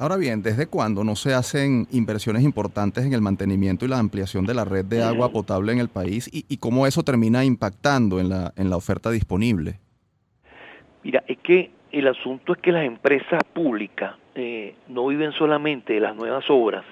[0.00, 4.46] Ahora bien, ¿desde cuándo no se hacen inversiones importantes en el mantenimiento y la ampliación
[4.46, 8.18] de la red de agua potable en el país y, y cómo eso termina impactando
[8.18, 9.74] en la, en la oferta disponible?
[11.04, 16.00] Mira, es que el asunto es que las empresas públicas eh, no viven solamente de
[16.00, 16.86] las nuevas obras,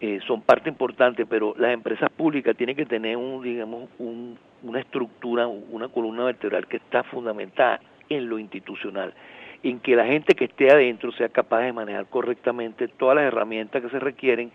[0.00, 5.46] eh, son parte importante, pero las empresas públicas tienen que tener un, digamos, una estructura,
[5.46, 9.12] una columna vertebral que está fundamentada en lo institucional,
[9.64, 13.82] en que la gente que esté adentro sea capaz de manejar correctamente todas las herramientas
[13.82, 14.52] que se requieren,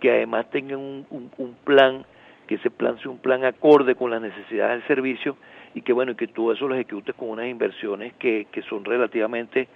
[0.00, 2.04] que además tengan un, plan,
[2.48, 5.36] que ese plan sea un plan acorde con las necesidades del servicio
[5.74, 9.68] y que bueno, que todo eso lo ejecutes con unas inversiones que, que son relativamente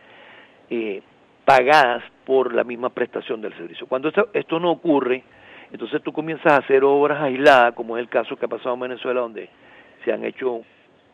[0.68, 1.00] eh,
[1.44, 3.86] pagadas por la misma prestación del servicio.
[3.86, 5.22] Cuando esto, no ocurre,
[5.70, 8.80] entonces tú comienzas a hacer obras aisladas, como es el caso que ha pasado en
[8.80, 9.48] Venezuela, donde
[10.04, 10.62] se han hecho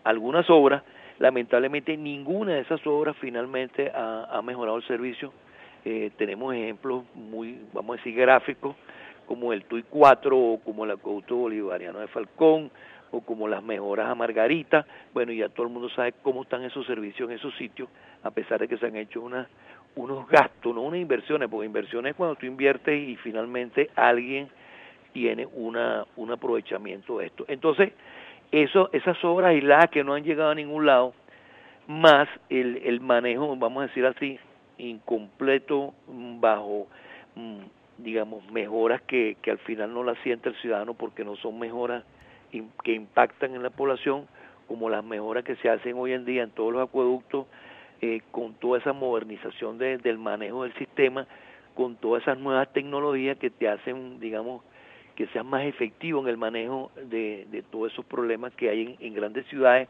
[0.05, 0.83] algunas obras,
[1.19, 5.33] lamentablemente ninguna de esas obras finalmente ha, mejorado el servicio.
[5.85, 8.77] Eh, tenemos ejemplos muy, vamos a decir, gráficos,
[9.27, 12.71] como el TUI 4 o como el acueducto bolivariano de Falcón
[13.11, 14.87] o como las mejoras a Margarita.
[15.13, 17.89] Bueno, ya todo el mundo sabe cómo están esos servicios en esos sitios,
[18.23, 19.49] a pesar de que se han hecho una,
[19.97, 24.49] unos gastos, no unas inversiones, porque inversiones es cuando tú inviertes y finalmente alguien
[25.13, 27.45] tiene una, un aprovechamiento de esto.
[27.49, 27.93] Entonces,
[28.53, 31.15] eso, esas obras aisladas que no han llegado a ningún lado,
[31.87, 34.39] más el, el manejo, vamos a decir así,
[34.79, 36.87] incompleto bajo,
[37.35, 37.59] mm,
[37.99, 42.05] digamos, mejoras que, que al final no las siente el ciudadano porque no son mejoras
[42.85, 44.27] que impactan en la población,
[44.69, 47.47] como las mejoras que se hacen hoy en día en todos los acueductos,
[48.03, 51.27] eh, con toda esa modernización del manejo del sistema,
[51.75, 54.63] con todas esas nuevas tecnologías que te hacen, digamos,
[55.15, 59.47] que seas más efectivo en el manejo de, todos esos problemas que hay en, grandes
[59.47, 59.89] ciudades,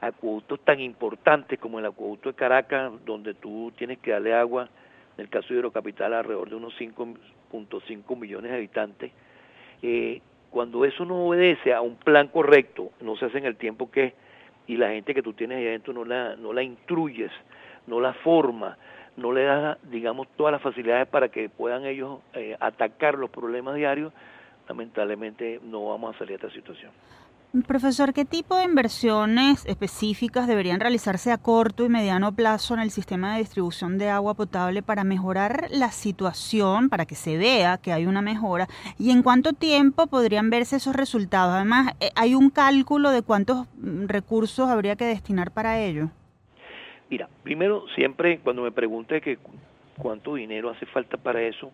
[0.00, 4.68] acueductos tan importantes como el acueducto de Caracas, donde tú tienes que darle agua,
[5.16, 9.12] en el caso de Hidrocapital, alrededor de unos 5.5 millones de habitantes.
[9.82, 13.90] Eh, cuando eso no obedece a un plan correcto, no se hace en el tiempo
[13.90, 14.14] que
[14.66, 17.30] y la gente que tú tienes ahí adentro no la, no la instruyes,
[17.86, 18.76] no la forma,
[19.16, 23.76] no le das, digamos, todas las facilidades para que puedan ellos eh, atacar los problemas
[23.76, 24.12] diarios,
[24.68, 26.90] lamentablemente no vamos a salir de esta situación.
[27.66, 32.90] Profesor, ¿qué tipo de inversiones específicas deberían realizarse a corto y mediano plazo en el
[32.90, 37.92] sistema de distribución de agua potable para mejorar la situación, para que se vea que
[37.92, 38.66] hay una mejora?
[38.98, 41.54] ¿Y en cuánto tiempo podrían verse esos resultados?
[41.54, 46.10] Además, eh, ¿hay un cálculo de cuántos mm, recursos habría que destinar para ello?
[47.08, 49.38] Mira, primero, siempre cuando me pregunte que
[49.96, 51.72] cuánto dinero hace falta para eso,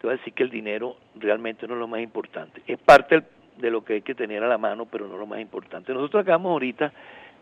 [0.00, 2.62] te voy a decir que el dinero realmente no es lo más importante.
[2.66, 3.22] Es parte
[3.56, 5.92] de lo que hay que tener a la mano, pero no lo más importante.
[5.92, 6.92] Nosotros acabamos ahorita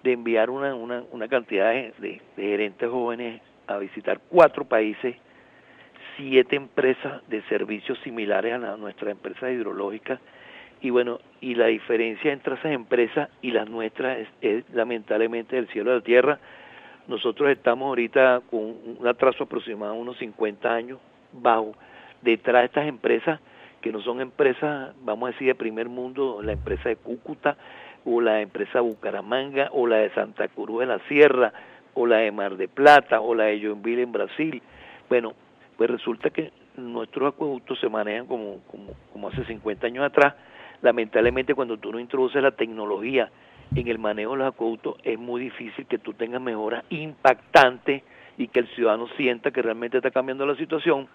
[0.03, 5.17] de enviar una, una, una cantidad de, gerentes jóvenes a visitar cuatro países,
[6.17, 10.21] siete empresas de servicios similares a nuestra nuestras empresas hidrológicas,
[10.81, 15.69] y bueno, y la diferencia entre esas empresas y las nuestras es, es lamentablemente del
[15.69, 16.39] cielo a la tierra.
[17.09, 18.61] Nosotros estamos ahorita con
[18.99, 20.99] un atraso aproximado de unos 50 años
[21.33, 21.75] bajo
[22.27, 23.41] detrás de estas empresas
[23.81, 27.57] que no son empresas, vamos a decir, de primer mundo, la empresa de Cúcuta,
[28.05, 31.53] o la empresa Bucaramanga, o la de Santa Cruz de la Sierra,
[31.95, 34.63] o la de Mar de Plata, o la de Joinville en Brasil.
[35.09, 35.35] Bueno,
[35.77, 40.35] pues resulta que nuestros acueductos se manejan como, como, como hace 50 años atrás.
[40.83, 43.31] Lamentablemente cuando tú no introduces la tecnología
[43.75, 48.03] en el manejo de los acueductos es muy difícil que tú tengas mejoras impactantes
[48.37, 51.09] y que el ciudadano sienta que realmente está cambiando la situación.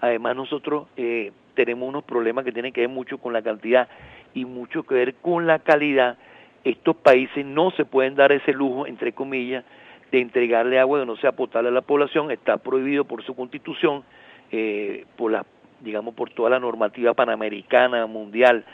[0.00, 3.88] Además nosotros eh, tenemos unos problemas que tienen que ver mucho con la cantidad
[4.34, 6.16] y mucho que ver con la calidad.
[6.64, 9.64] Estos países no se pueden dar ese lujo, entre comillas,
[10.10, 14.02] de entregarle agua que no sea potable a la población, está prohibido por su constitución,
[14.50, 15.46] eh, por la,
[15.80, 18.64] digamos, por toda la normativa panamericana, mundial,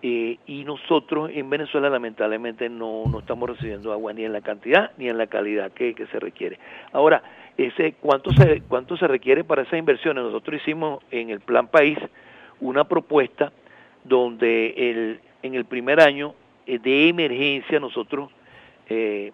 [0.00, 4.92] eh, y nosotros en Venezuela lamentablemente no, no estamos recibiendo agua ni en la cantidad
[4.96, 6.58] ni en la calidad que, que se requiere.
[6.92, 7.20] Ahora,
[7.58, 10.24] ese cuánto se cuánto se requiere para esas inversiones.
[10.24, 11.98] Nosotros hicimos en el Plan País
[12.60, 13.52] una propuesta
[14.04, 16.34] donde el, en el primer año
[16.66, 18.30] eh, de emergencia nosotros
[18.88, 19.32] eh,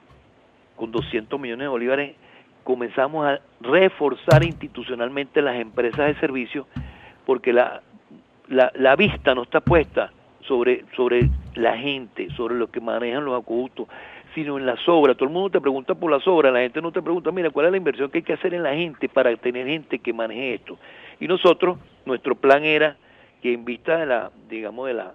[0.74, 2.16] con 200 millones de bolívares
[2.64, 6.66] comenzamos a reforzar institucionalmente las empresas de servicio
[7.26, 7.82] porque la,
[8.48, 10.10] la, la vista no está puesta
[10.46, 13.88] sobre, sobre la gente, sobre lo que manejan los acueductos,
[14.34, 15.16] sino en las obras.
[15.16, 17.66] Todo el mundo te pregunta por las obras, la gente no te pregunta, mira, ¿cuál
[17.66, 20.54] es la inversión que hay que hacer en la gente para tener gente que maneje
[20.54, 20.78] esto?
[21.20, 22.96] Y nosotros nuestro plan era
[23.42, 25.14] que en vista de la, digamos, de la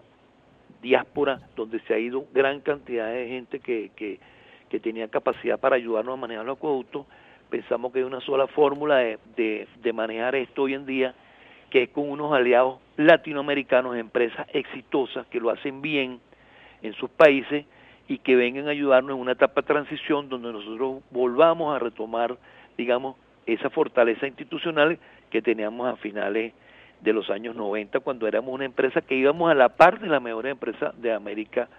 [0.82, 4.20] diáspora, donde se ha ido gran cantidad de gente que, que,
[4.70, 7.06] que tenía capacidad para ayudarnos a manejar los acueductos,
[7.50, 11.14] pensamos que hay una sola fórmula de, de, manejar esto hoy en día,
[11.70, 16.20] que es con unos aliados latinoamericanos, empresas exitosas que lo hacen bien
[16.82, 17.66] en sus países
[18.10, 22.38] y que vengan a ayudarnos en una etapa de transición donde nosotros volvamos a retomar,
[22.76, 24.98] digamos, esa fortaleza institucional
[25.30, 26.54] que teníamos a finales
[27.02, 30.20] de los años 90 cuando éramos una empresa que íbamos a la par de la
[30.20, 31.70] mejor empresa de América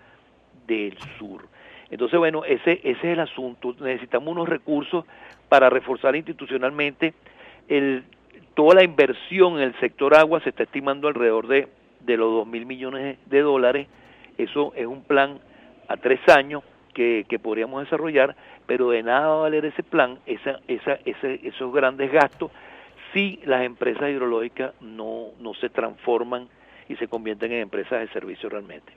[0.68, 1.49] del Sur.
[1.91, 3.74] Entonces, bueno, ese, ese es el asunto.
[3.81, 5.05] Necesitamos unos recursos
[5.49, 7.12] para reforzar institucionalmente
[7.68, 8.05] el,
[8.55, 11.66] toda la inversión en el sector agua se está estimando alrededor de,
[12.01, 13.89] de los 2 mil millones de dólares.
[14.39, 15.41] Eso es un plan
[15.91, 16.62] a tres años
[16.95, 18.36] que, que, podríamos desarrollar,
[18.66, 22.53] pero de nada va a valer ese plan, esa, esa, esos grandes gastos,
[23.12, 26.49] si las empresas hidrológicas no, no se transforman
[26.88, 28.93] y se convierten en empresas de servicio realmente.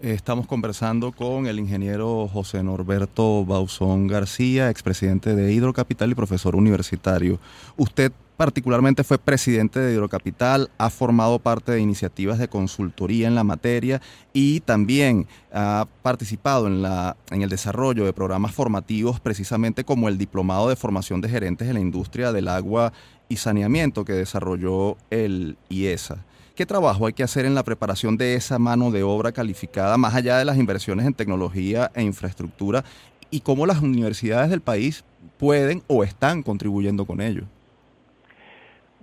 [0.00, 7.40] Estamos conversando con el ingeniero José Norberto Bauzón García, expresidente de Hidrocapital y profesor universitario.
[7.76, 13.44] Usted particularmente fue presidente de Hidrocapital, ha formado parte de iniciativas de consultoría en la
[13.44, 20.08] materia y también ha participado en, la, en el desarrollo de programas formativos precisamente como
[20.08, 22.92] el Diplomado de Formación de Gerentes de la Industria del Agua
[23.28, 26.18] y Saneamiento que desarrolló el IESA.
[26.54, 30.14] ¿Qué trabajo hay que hacer en la preparación de esa mano de obra calificada, más
[30.14, 32.82] allá de las inversiones en tecnología e infraestructura,
[33.30, 35.04] y cómo las universidades del país
[35.36, 37.44] pueden o están contribuyendo con ello?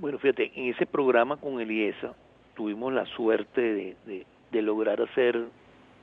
[0.03, 2.13] Bueno, fíjate, en ese programa con el IESA
[2.57, 3.95] tuvimos la suerte
[4.51, 5.45] de, lograr hacer,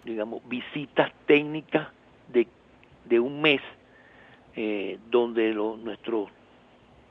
[0.07, 1.89] digamos, visitas técnicas
[2.33, 3.61] de, un mes,
[4.57, 6.31] eh, donde nuestros,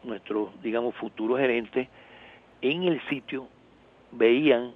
[0.04, 1.88] nuestros, digamos, futuros gerentes
[2.60, 3.48] en el sitio
[4.12, 4.72] veían,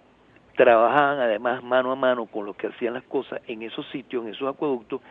[0.56, 4.36] trabajaban además mano a mano con los que hacían las cosas en esos sitios, en
[4.36, 5.02] esos acueductos,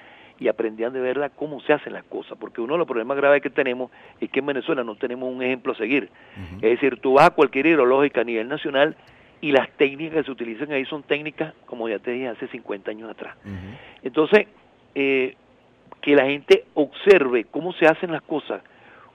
[0.43, 3.43] y aprendían de verla cómo se hacen las cosas, porque uno de los problemas graves
[3.43, 6.11] que tenemos es que en Venezuela no tenemos un ejemplo a seguir.
[6.57, 8.97] Es decir, tú vas a cualquier hidrológica a nivel nacional
[9.41, 12.91] y las técnicas que se utilizan ahí son técnicas, como ya te dije, hace 50
[12.91, 13.37] años atrás.
[14.03, 14.49] Entonces,
[14.97, 15.37] eh,
[16.01, 18.63] que la gente observe cómo se hacen las cosas,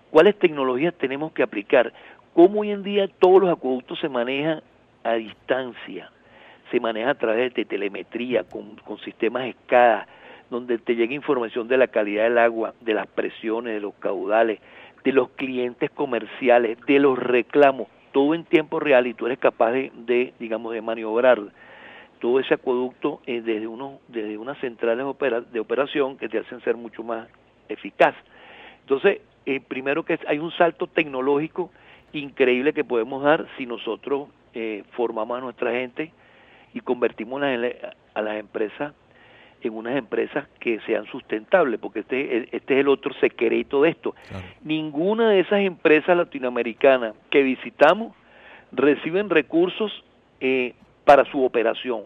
[0.09, 1.91] cuáles tecnologías tenemos que aplicar,
[2.33, 4.61] cómo hoy en día todos los acueductos se manejan
[5.03, 6.09] a distancia,
[6.71, 10.07] se maneja a través de telemetría, con, con sistemas SCADA,
[10.49, 14.59] donde te llega información de la calidad del agua, de las presiones, de los caudales,
[15.03, 19.71] de los clientes comerciales, de los reclamos, todo en tiempo real y tú eres capaz
[19.71, 21.39] de, digamos, de maniobrar
[22.19, 23.67] todo ese acueducto eh, desde,
[24.07, 25.05] desde unas centrales
[25.51, 27.27] de operación que te hacen ser mucho más
[27.69, 28.15] eficaz.
[28.81, 31.71] Entonces, eh, primero que hay un salto tecnológico
[32.13, 36.11] increíble que podemos dar si nosotros eh, formamos a nuestra gente
[36.73, 38.93] y convertimos a las empresas
[39.61, 44.15] en unas empresas que sean sustentables, porque este, este es el otro secreto de esto.
[44.63, 48.13] Ninguna de esas empresas latinoamericanas que visitamos
[48.71, 50.03] reciben recursos
[50.39, 50.73] eh,
[51.05, 52.03] para su operación.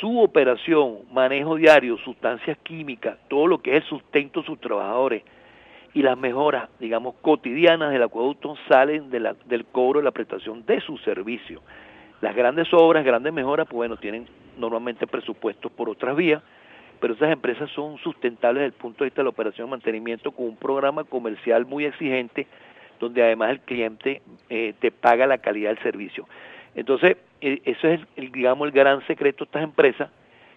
[0.00, 5.22] Su operación, manejo diario, sustancias químicas, todo lo que es el sustento de sus trabajadores,
[5.94, 10.66] y las mejoras, digamos, cotidianas del acueducto salen de la, del cobro de la prestación
[10.66, 11.62] de su servicio.
[12.20, 14.26] Las grandes obras, grandes mejoras, pues bueno, tienen
[14.58, 16.42] normalmente presupuestos por otras vías,
[17.00, 20.32] pero esas empresas son sustentables desde el punto de vista de la operación de mantenimiento
[20.32, 22.46] con un programa comercial muy exigente,
[23.00, 26.26] donde además el cliente eh, te paga la calidad del servicio.
[26.74, 30.10] Entonces, eh, eso es, el, digamos, el gran secreto de estas empresas,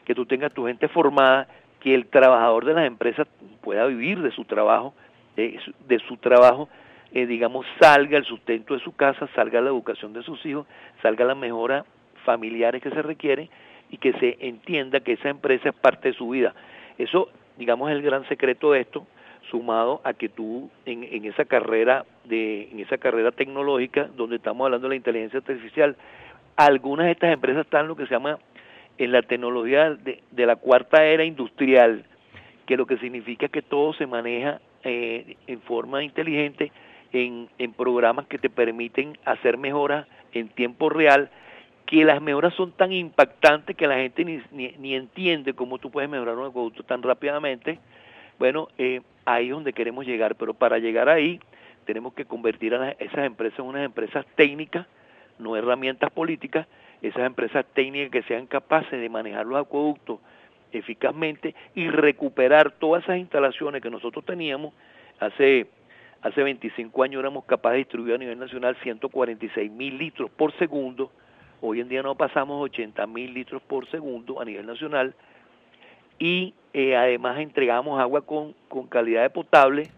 [0.06, 1.48] que tú tengas tu gente formada,
[1.80, 3.28] que el trabajador de las empresas
[3.62, 4.94] pueda vivir de su trabajo,
[5.36, 6.68] de su trabajo,
[7.14, 10.66] eh, digamos, salga el sustento de su casa, salga la educación de sus hijos,
[11.02, 11.86] salga la mejora
[12.26, 13.50] familiares que se requiere
[13.90, 16.54] y que se entienda que esa empresa es parte de su vida.
[16.98, 19.06] Eso, digamos, es el gran secreto de esto,
[19.50, 24.66] sumado a que tú en, en esa carrera de en esa carrera tecnológica donde estamos
[24.66, 25.96] hablando de la inteligencia artificial,
[26.58, 28.40] algunas de estas empresas están en lo que se llama
[28.98, 32.04] en la tecnología de, de la cuarta era industrial,
[32.66, 36.72] que lo que significa que todo se maneja eh, en forma inteligente
[37.14, 41.30] en, en programas que te permiten hacer mejoras en tiempo real,
[41.88, 46.10] que las mejoras son tan impactantes que la gente ni, ni, entiende cómo tú puedes
[46.10, 47.80] mejorar un producto tan rápidamente.
[48.38, 51.40] Bueno, eh, ahí es donde queremos llegar, pero para llegar ahí
[51.86, 54.86] tenemos que convertir a esas empresas en unas empresas técnicas,
[55.40, 56.68] no herramientas políticas,
[57.02, 60.20] esas empresas técnicas que sean capaces de manejar los acueductos
[60.74, 64.74] eficazmente y recuperar todas esas instalaciones que nosotros teníamos
[65.20, 65.68] hace
[66.22, 71.12] hace 25 años éramos capaces de distribuir a nivel nacional 146 mil litros por segundo
[71.62, 75.16] Hoy en día no pasamos 80 mil litros por segundo a nivel nacional
[76.20, 79.90] y eh, además entregamos agua con, con calidad de potable,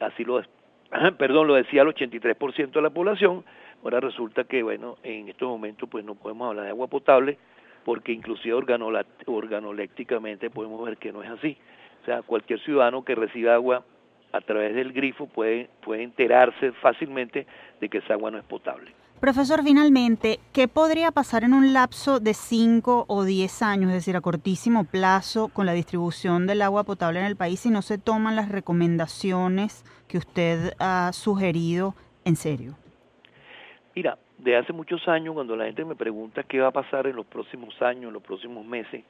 [0.00, 0.42] así lo,
[1.18, 3.44] perdón, lo decía el 83% de la población,
[3.82, 7.36] ahora resulta que, bueno, en estos momentos pues no podemos hablar de agua potable
[7.84, 8.54] porque inclusive
[9.26, 11.58] organolécticamente podemos ver que no es así.
[12.02, 13.84] O sea, cualquier ciudadano que reciba agua
[14.32, 17.46] a través del grifo puede, puede enterarse fácilmente
[17.80, 18.90] de que esa agua no es potable.
[19.24, 24.16] Profesor, finalmente, ¿qué podría pasar en un lapso de 5 o 10 años, es decir,
[24.16, 27.96] a cortísimo plazo, con la distribución del agua potable en el país si no se
[27.96, 31.94] toman las recomendaciones que usted ha sugerido
[32.26, 32.74] en serio?
[33.96, 37.16] Mira, de hace muchos años, cuando la gente me pregunta qué va a pasar en
[37.16, 39.04] los próximos años, en los próximos meses,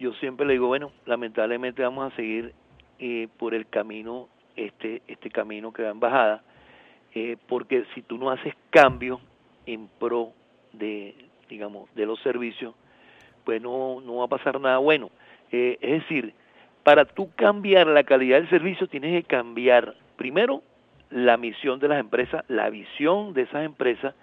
[0.00, 2.52] yo siempre le digo, bueno, lamentablemente vamos a seguir
[2.98, 4.26] eh, por el camino,
[4.56, 6.42] este, este camino que va en bajada,
[7.14, 9.20] eh, porque si tú no haces cambios
[9.66, 10.32] en pro
[10.72, 11.14] de,
[11.48, 12.74] digamos, de los servicios,
[13.44, 15.10] pues no, no va a pasar nada bueno.
[15.52, 16.34] Eh, es decir,
[16.82, 20.62] para tú cambiar la calidad del servicio tienes que cambiar primero
[21.10, 24.14] la misión de las empresas, la visión de esas empresas,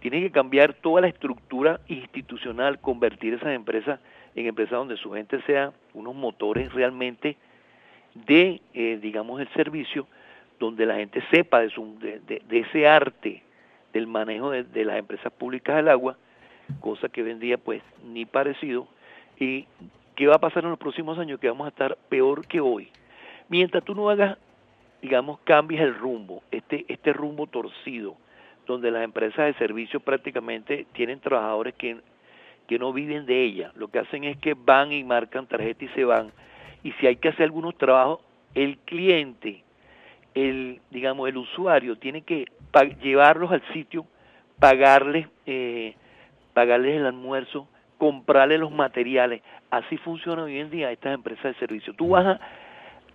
[0.00, 4.00] tiene que cambiar toda la estructura institucional, convertir esas empresas
[4.34, 7.36] en empresas donde su gente sea unos motores realmente
[8.14, 10.06] de, eh, digamos, el servicio,
[10.58, 13.42] donde la gente sepa de, su, de, ese arte
[13.92, 16.16] del manejo de, las empresas públicas del agua,
[16.80, 18.86] cosa que vendría pues ni parecido.
[19.38, 19.66] ¿Y
[20.14, 21.40] qué va a pasar en los próximos años?
[21.40, 22.90] Que vamos a estar peor que hoy.
[23.48, 24.38] Mientras tú no hagas
[25.02, 28.16] digamos, cambies el rumbo, este, este rumbo torcido,
[28.66, 31.98] donde las empresas de servicios prácticamente tienen trabajadores que,
[32.68, 33.72] que no viven de ella.
[33.74, 36.30] Lo que hacen es que van y marcan tarjeta y se van.
[36.84, 38.20] Y si hay que hacer algunos trabajos,
[38.54, 39.64] el cliente,
[40.34, 42.46] el, digamos, el usuario tiene que
[43.02, 44.06] llevarlos al sitio,
[44.58, 45.94] pagarles, eh,
[46.54, 47.68] pagarles el almuerzo,
[47.98, 49.42] comprarles los materiales.
[49.70, 51.96] Así funciona hoy en día estas empresas de servicios.
[51.96, 52.40] Tú vas a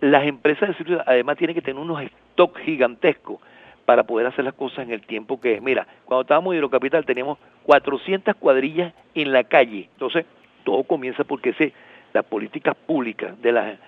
[0.00, 3.40] las empresas de servicios además tienen que tener unos stock gigantescos
[3.84, 5.62] para poder hacer las cosas en el tiempo que es.
[5.62, 9.88] Mira, cuando estábamos en Hidrocapital teníamos 400 cuadrillas en la calle.
[9.92, 10.26] Entonces,
[10.64, 11.72] todo comienza porque se,
[12.12, 13.78] las políticas públicas de las,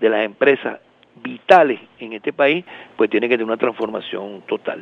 [0.00, 0.80] de las empresas
[1.22, 2.64] vitales en este país,
[2.96, 4.80] pues tienen que tener una transformación total.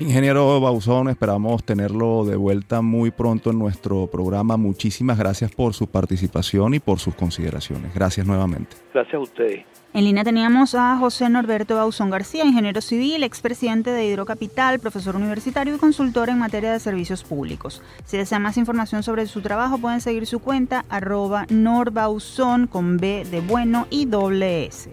[0.00, 4.56] Ingeniero Bauzón, esperamos tenerlo de vuelta muy pronto en nuestro programa.
[4.56, 7.94] Muchísimas gracias por su participación y por sus consideraciones.
[7.94, 8.76] Gracias nuevamente.
[8.92, 9.64] Gracias a ustedes.
[9.92, 15.76] En línea teníamos a José Norberto Bauzón García, ingeniero civil, expresidente de Hidrocapital, profesor universitario
[15.76, 17.80] y consultor en materia de servicios públicos.
[18.04, 23.24] Si desean más información sobre su trabajo, pueden seguir su cuenta arroba norbauzón con B
[23.30, 24.90] de bueno y doble S.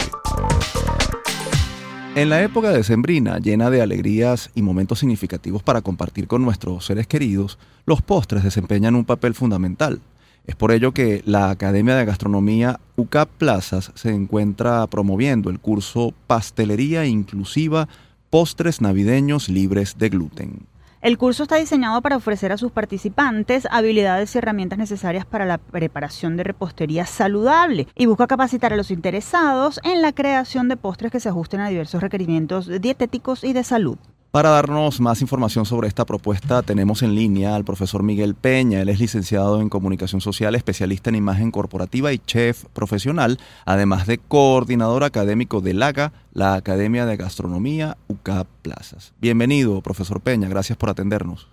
[2.18, 6.84] En la época de Sembrina, llena de alegrías y momentos significativos para compartir con nuestros
[6.84, 10.00] seres queridos, los postres desempeñan un papel fundamental.
[10.44, 16.12] Es por ello que la Academia de Gastronomía UCAP Plazas se encuentra promoviendo el curso
[16.26, 17.88] Pastelería Inclusiva
[18.30, 20.66] Postres Navideños Libres de Gluten.
[21.00, 25.58] El curso está diseñado para ofrecer a sus participantes habilidades y herramientas necesarias para la
[25.58, 31.12] preparación de repostería saludable y busca capacitar a los interesados en la creación de postres
[31.12, 33.98] que se ajusten a diversos requerimientos dietéticos y de salud.
[34.30, 38.82] Para darnos más información sobre esta propuesta tenemos en línea al profesor Miguel Peña.
[38.82, 44.18] Él es licenciado en Comunicación Social, especialista en imagen corporativa y chef profesional, además de
[44.18, 49.14] coordinador académico del AGA, la Academia de Gastronomía UCAP Plazas.
[49.18, 50.46] Bienvenido, profesor Peña.
[50.50, 51.50] Gracias por atendernos.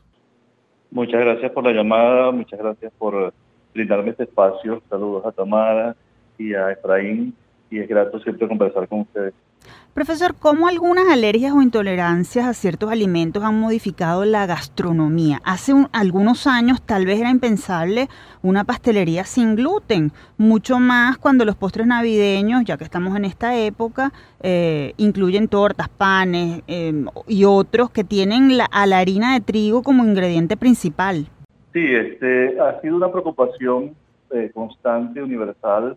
[0.91, 3.33] Muchas gracias por la llamada, muchas gracias por
[3.73, 4.83] brindarme este espacio.
[4.89, 5.95] Saludos a Tamara
[6.37, 7.33] y a Efraín
[7.71, 9.33] y es grato siempre conversar con ustedes.
[9.95, 15.39] Profesor, ¿cómo algunas alergias o intolerancias a ciertos alimentos han modificado la gastronomía?
[15.45, 18.09] Hace algunos años tal vez era impensable
[18.41, 23.57] una pastelería sin gluten, mucho más cuando los postres navideños, ya que estamos en esta
[23.57, 24.11] época,
[24.41, 29.81] eh, incluyen tortas, panes em, y otros que tienen la, a la harina de trigo
[29.81, 31.27] como ingrediente principal.
[31.71, 33.95] Sí, este, ha sido una preocupación
[34.31, 35.95] eh, constante, universal,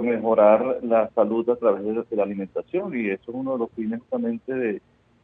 [0.00, 4.00] mejorar la salud a través de la alimentación y eso es uno de los fines
[4.00, 4.80] justamente de,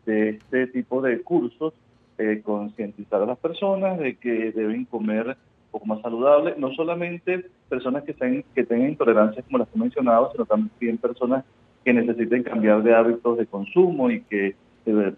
[0.06, 1.74] este tipo de cursos,
[2.18, 5.36] eh, concientizar a las personas de que deben comer
[5.70, 9.80] poco más saludable, no solamente personas que, estén, que tengan intolerancias como las que he
[9.80, 11.44] mencionado, sino también personas
[11.84, 14.56] que necesiten cambiar de hábitos de consumo y que
[14.86, 15.14] eh,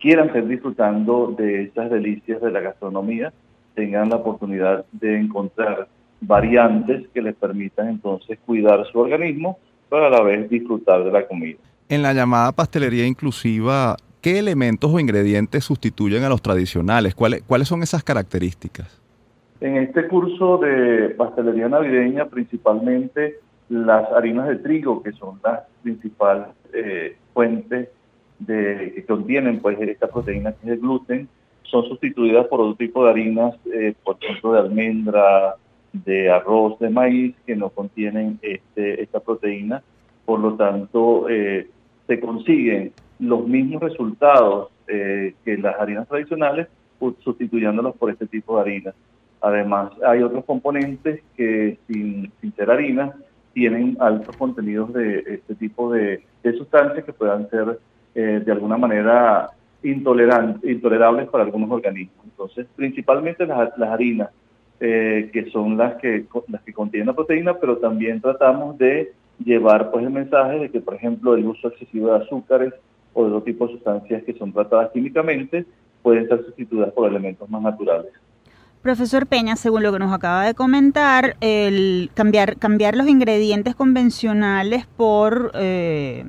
[0.00, 3.32] quieran seguir disfrutando de estas delicias de la gastronomía,
[3.74, 5.88] tengan la oportunidad de encontrar
[6.22, 9.58] variantes que les permitan entonces cuidar su organismo,
[9.90, 11.58] pero a la vez disfrutar de la comida.
[11.88, 17.14] En la llamada pastelería inclusiva, ¿qué elementos o ingredientes sustituyen a los tradicionales?
[17.14, 19.00] ¿Cuáles, cuáles son esas características?
[19.60, 26.48] En este curso de pastelería navideña, principalmente las harinas de trigo, que son las principales
[26.72, 27.88] eh, fuentes
[28.38, 31.28] de, que contienen pues esta proteína que es el gluten,
[31.64, 35.56] son sustituidas por otro tipo de harinas, eh, por ejemplo de almendra,
[35.92, 39.82] de arroz, de maíz, que no contienen este, esta proteína.
[40.24, 41.68] Por lo tanto, eh,
[42.06, 46.68] se consiguen los mismos resultados eh, que las harinas tradicionales
[47.24, 48.94] sustituyéndolos por este tipo de harinas.
[49.40, 53.12] Además, hay otros componentes que sin, sin ser harinas
[53.52, 56.24] tienen altos contenidos de este tipo de,
[56.56, 57.78] sustancias que puedan ser
[58.14, 59.50] eh, de alguna manera
[59.82, 62.24] intolerables para algunos organismos.
[62.24, 64.30] Entonces, principalmente las, las harinas,
[64.84, 69.92] eh, que son las que, las que contienen la proteína, pero también tratamos de llevar
[69.92, 72.74] pues el mensaje de que, por ejemplo, el uso excesivo de azúcares
[73.14, 75.64] o de otro tipo de sustancias que son tratadas químicamente
[76.02, 78.10] pueden ser sustituidas por elementos más naturales.
[78.82, 84.86] Profesor Peña, según lo que nos acaba de comentar, el cambiar, cambiar los ingredientes convencionales
[84.86, 86.24] por eh,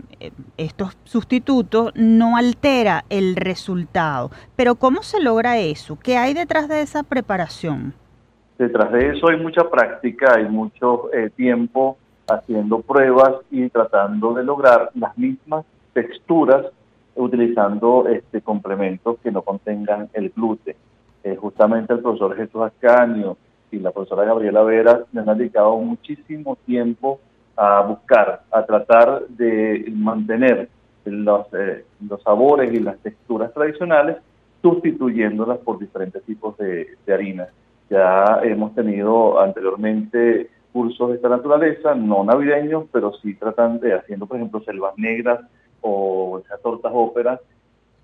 [0.58, 4.30] estos sustitutos no altera el resultado.
[4.56, 5.98] Pero ¿cómo se logra eso?
[5.98, 7.96] ¿Qué hay detrás de esa preparación?
[8.64, 11.98] Detrás de eso hay mucha práctica, hay mucho eh, tiempo
[12.30, 16.68] haciendo pruebas y tratando de lograr las mismas texturas
[17.14, 20.78] utilizando este complementos que no contengan el gluten.
[21.26, 23.36] Eh, justamente el profesor Jesús Ascanio
[23.70, 27.20] y la profesora Gabriela Vera le han dedicado muchísimo tiempo
[27.58, 30.70] a buscar, a tratar de mantener
[31.04, 34.20] los, eh, los sabores y las texturas tradicionales,
[34.62, 37.50] sustituyéndolas por diferentes tipos de, de harinas.
[37.90, 44.26] Ya hemos tenido anteriormente cursos de esta naturaleza, no navideños, pero sí tratan de haciendo,
[44.26, 45.40] por ejemplo, selvas negras
[45.82, 47.40] o esas tortas óperas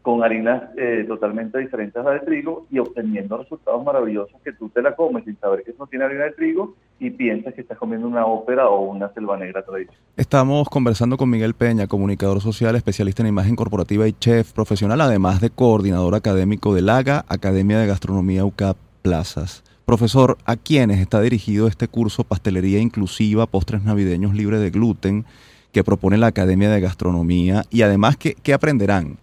[0.02, 4.70] con harinas eh, totalmente diferentes a la de trigo y obteniendo resultados maravillosos que tú
[4.70, 7.62] te la comes sin saber que eso no tiene harina de trigo y piensas que
[7.62, 10.02] estás comiendo una ópera o una selva negra tradicional.
[10.16, 15.42] Estamos conversando con Miguel Peña, comunicador social, especialista en imagen corporativa y chef profesional, además
[15.42, 19.69] de coordinador académico del AGA, Academia de Gastronomía UCAP Plazas.
[19.90, 25.26] Profesor, ¿a quiénes está dirigido este curso Pastelería Inclusiva, Postres Navideños Libre de Gluten,
[25.72, 27.64] que propone la Academia de Gastronomía?
[27.72, 29.18] Y además, ¿qué, qué aprenderán?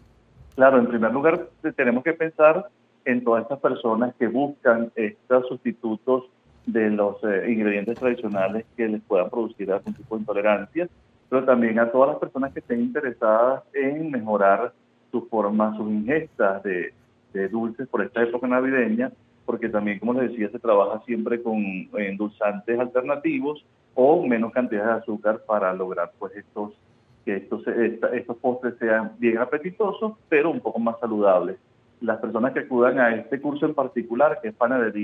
[0.57, 1.47] Claro, en primer lugar,
[1.77, 2.67] tenemos que pensar
[3.05, 6.25] en todas estas personas que buscan estos sustitutos
[6.67, 10.89] de los eh, ingredientes tradicionales que les puedan producir algún tipo de intolerancia,
[11.29, 14.73] pero también a todas las personas que estén interesadas en mejorar
[15.13, 16.93] su forma, sus ingestas de,
[17.35, 19.13] de dulces por esta época navideña
[19.47, 25.01] porque también, como les decía, se trabaja siempre con endulzantes alternativos o menos cantidad de
[25.01, 26.73] azúcar para lograr pues estos
[27.25, 31.57] que estos, estos postres sean bien apetitosos, pero un poco más saludables.
[32.01, 34.55] Las personas que acudan a este curso en particular, que es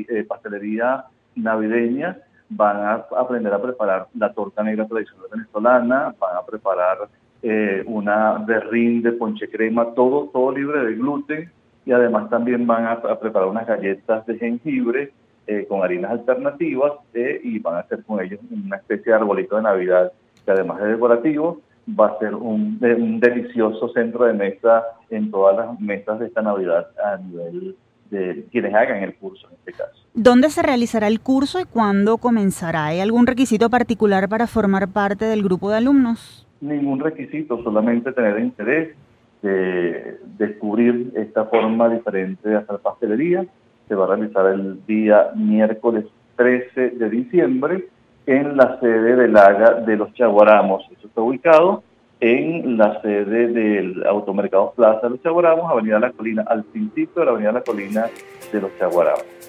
[0.08, 2.18] eh, pastelería navideña,
[2.48, 7.08] van a aprender a preparar la torta negra tradicional venezolana, van a preparar
[7.42, 11.50] eh, una berrín de ponche crema, todo, todo libre de gluten,
[11.84, 15.12] y además también van a, preparar unas galletas de jengibre
[15.46, 19.56] eh, con harinas alternativas eh, y van a hacer con ellos una especie de arbolito
[19.56, 20.12] de Navidad
[20.44, 25.56] que además de decorativo va a ser un, un delicioso centro de mesa en todas
[25.56, 27.76] las mesas de esta Navidad a nivel
[28.10, 30.02] de quienes hagan el curso en este caso.
[30.14, 32.86] ¿Dónde se realizará el curso y cuándo comenzará?
[32.86, 36.46] ¿Hay algún requisito particular para formar parte del grupo de alumnos?
[36.60, 38.94] Ningún requisito, solamente tener interés,
[39.42, 43.44] de descubrir esta forma diferente de hacer pastelería.
[43.88, 47.88] Se va a realizar el día miércoles 13 de diciembre
[48.26, 50.84] en la sede del AGA de los Chaguaramos.
[50.96, 51.82] Eso está ubicado
[52.20, 57.24] en la sede del Automercado Plaza de los Chaguaramos, Avenida La Colina, al principio de
[57.24, 58.06] la Avenida La Colina
[58.52, 59.41] de los Chaguaramos.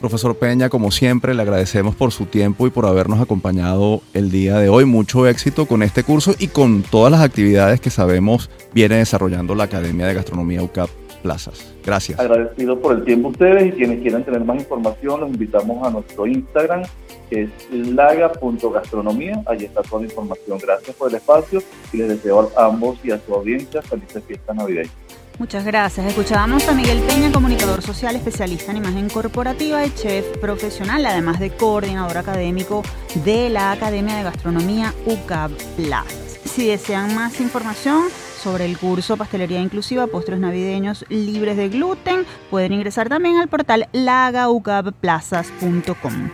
[0.00, 4.56] Profesor Peña, como siempre, le agradecemos por su tiempo y por habernos acompañado el día
[4.56, 4.86] de hoy.
[4.86, 9.64] Mucho éxito con este curso y con todas las actividades que sabemos viene desarrollando la
[9.64, 10.88] Academia de Gastronomía UCAP
[11.22, 11.74] Plazas.
[11.84, 12.18] Gracias.
[12.18, 16.26] Agradecido por el tiempo ustedes y quienes quieran tener más información, los invitamos a nuestro
[16.26, 16.82] Instagram,
[17.28, 19.42] que es laga.gastronomía.
[19.44, 20.58] Allí está toda la información.
[20.62, 24.56] Gracias por el espacio y les deseo a ambos y a su audiencia felices fiestas
[24.56, 24.94] navideñas.
[25.40, 26.06] Muchas gracias.
[26.06, 31.56] Escuchábamos a Miguel Peña, comunicador social, especialista en imagen corporativa y chef profesional, además de
[31.56, 32.82] coordinador académico
[33.24, 36.38] de la Academia de Gastronomía UCAB Plazas.
[36.44, 38.02] Si desean más información
[38.38, 43.88] sobre el curso Pastelería Inclusiva, Postres Navideños Libres de Gluten, pueden ingresar también al portal
[43.92, 46.30] lagaucabplazas.com.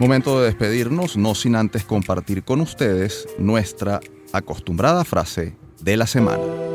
[0.00, 4.00] Momento de despedirnos, no sin antes compartir con ustedes nuestra
[4.32, 6.67] acostumbrada frase de la semana.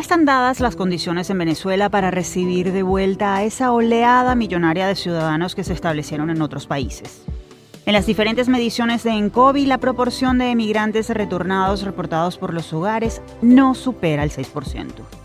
[0.00, 4.94] Están dadas las condiciones en Venezuela para recibir de vuelta a esa oleada millonaria de
[4.94, 7.22] ciudadanos que se establecieron en otros países.
[7.84, 13.20] En las diferentes mediciones de ENCOVI, la proporción de emigrantes retornados reportados por los hogares
[13.42, 15.19] no supera el 6%.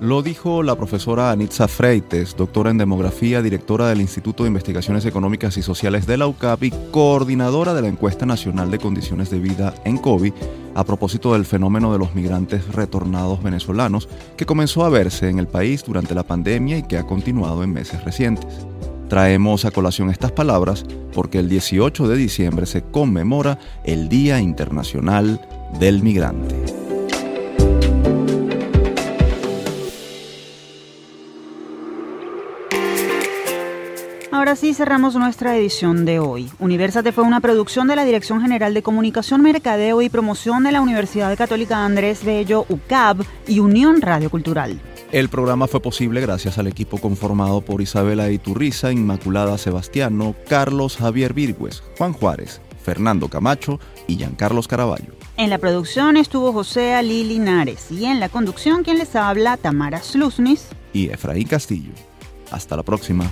[0.00, 5.56] Lo dijo la profesora Anitza Freites, doctora en demografía, directora del Instituto de Investigaciones Económicas
[5.56, 9.74] y Sociales de la UCAP y coordinadora de la Encuesta Nacional de Condiciones de Vida
[9.84, 10.32] en COVID,
[10.76, 15.48] a propósito del fenómeno de los migrantes retornados venezolanos que comenzó a verse en el
[15.48, 18.68] país durante la pandemia y que ha continuado en meses recientes.
[19.08, 25.40] Traemos a colación estas palabras porque el 18 de diciembre se conmemora el Día Internacional
[25.80, 26.87] del Migrante.
[34.38, 36.48] Ahora sí cerramos nuestra edición de hoy.
[36.60, 40.80] Universate fue una producción de la Dirección General de Comunicación, Mercadeo y Promoción de la
[40.80, 44.80] Universidad Católica Andrés Bello, UCAB y Unión Radio Cultural.
[45.10, 51.34] El programa fue posible gracias al equipo conformado por Isabela Iturriza, Inmaculada Sebastiano, Carlos Javier
[51.34, 55.14] Virgües, Juan Juárez, Fernando Camacho y Giancarlos Caraballo.
[55.36, 60.00] En la producción estuvo José Ali Linares y en la conducción quien les habla Tamara
[60.00, 61.90] Slusnis y Efraín Castillo.
[62.52, 63.28] Hasta la próxima.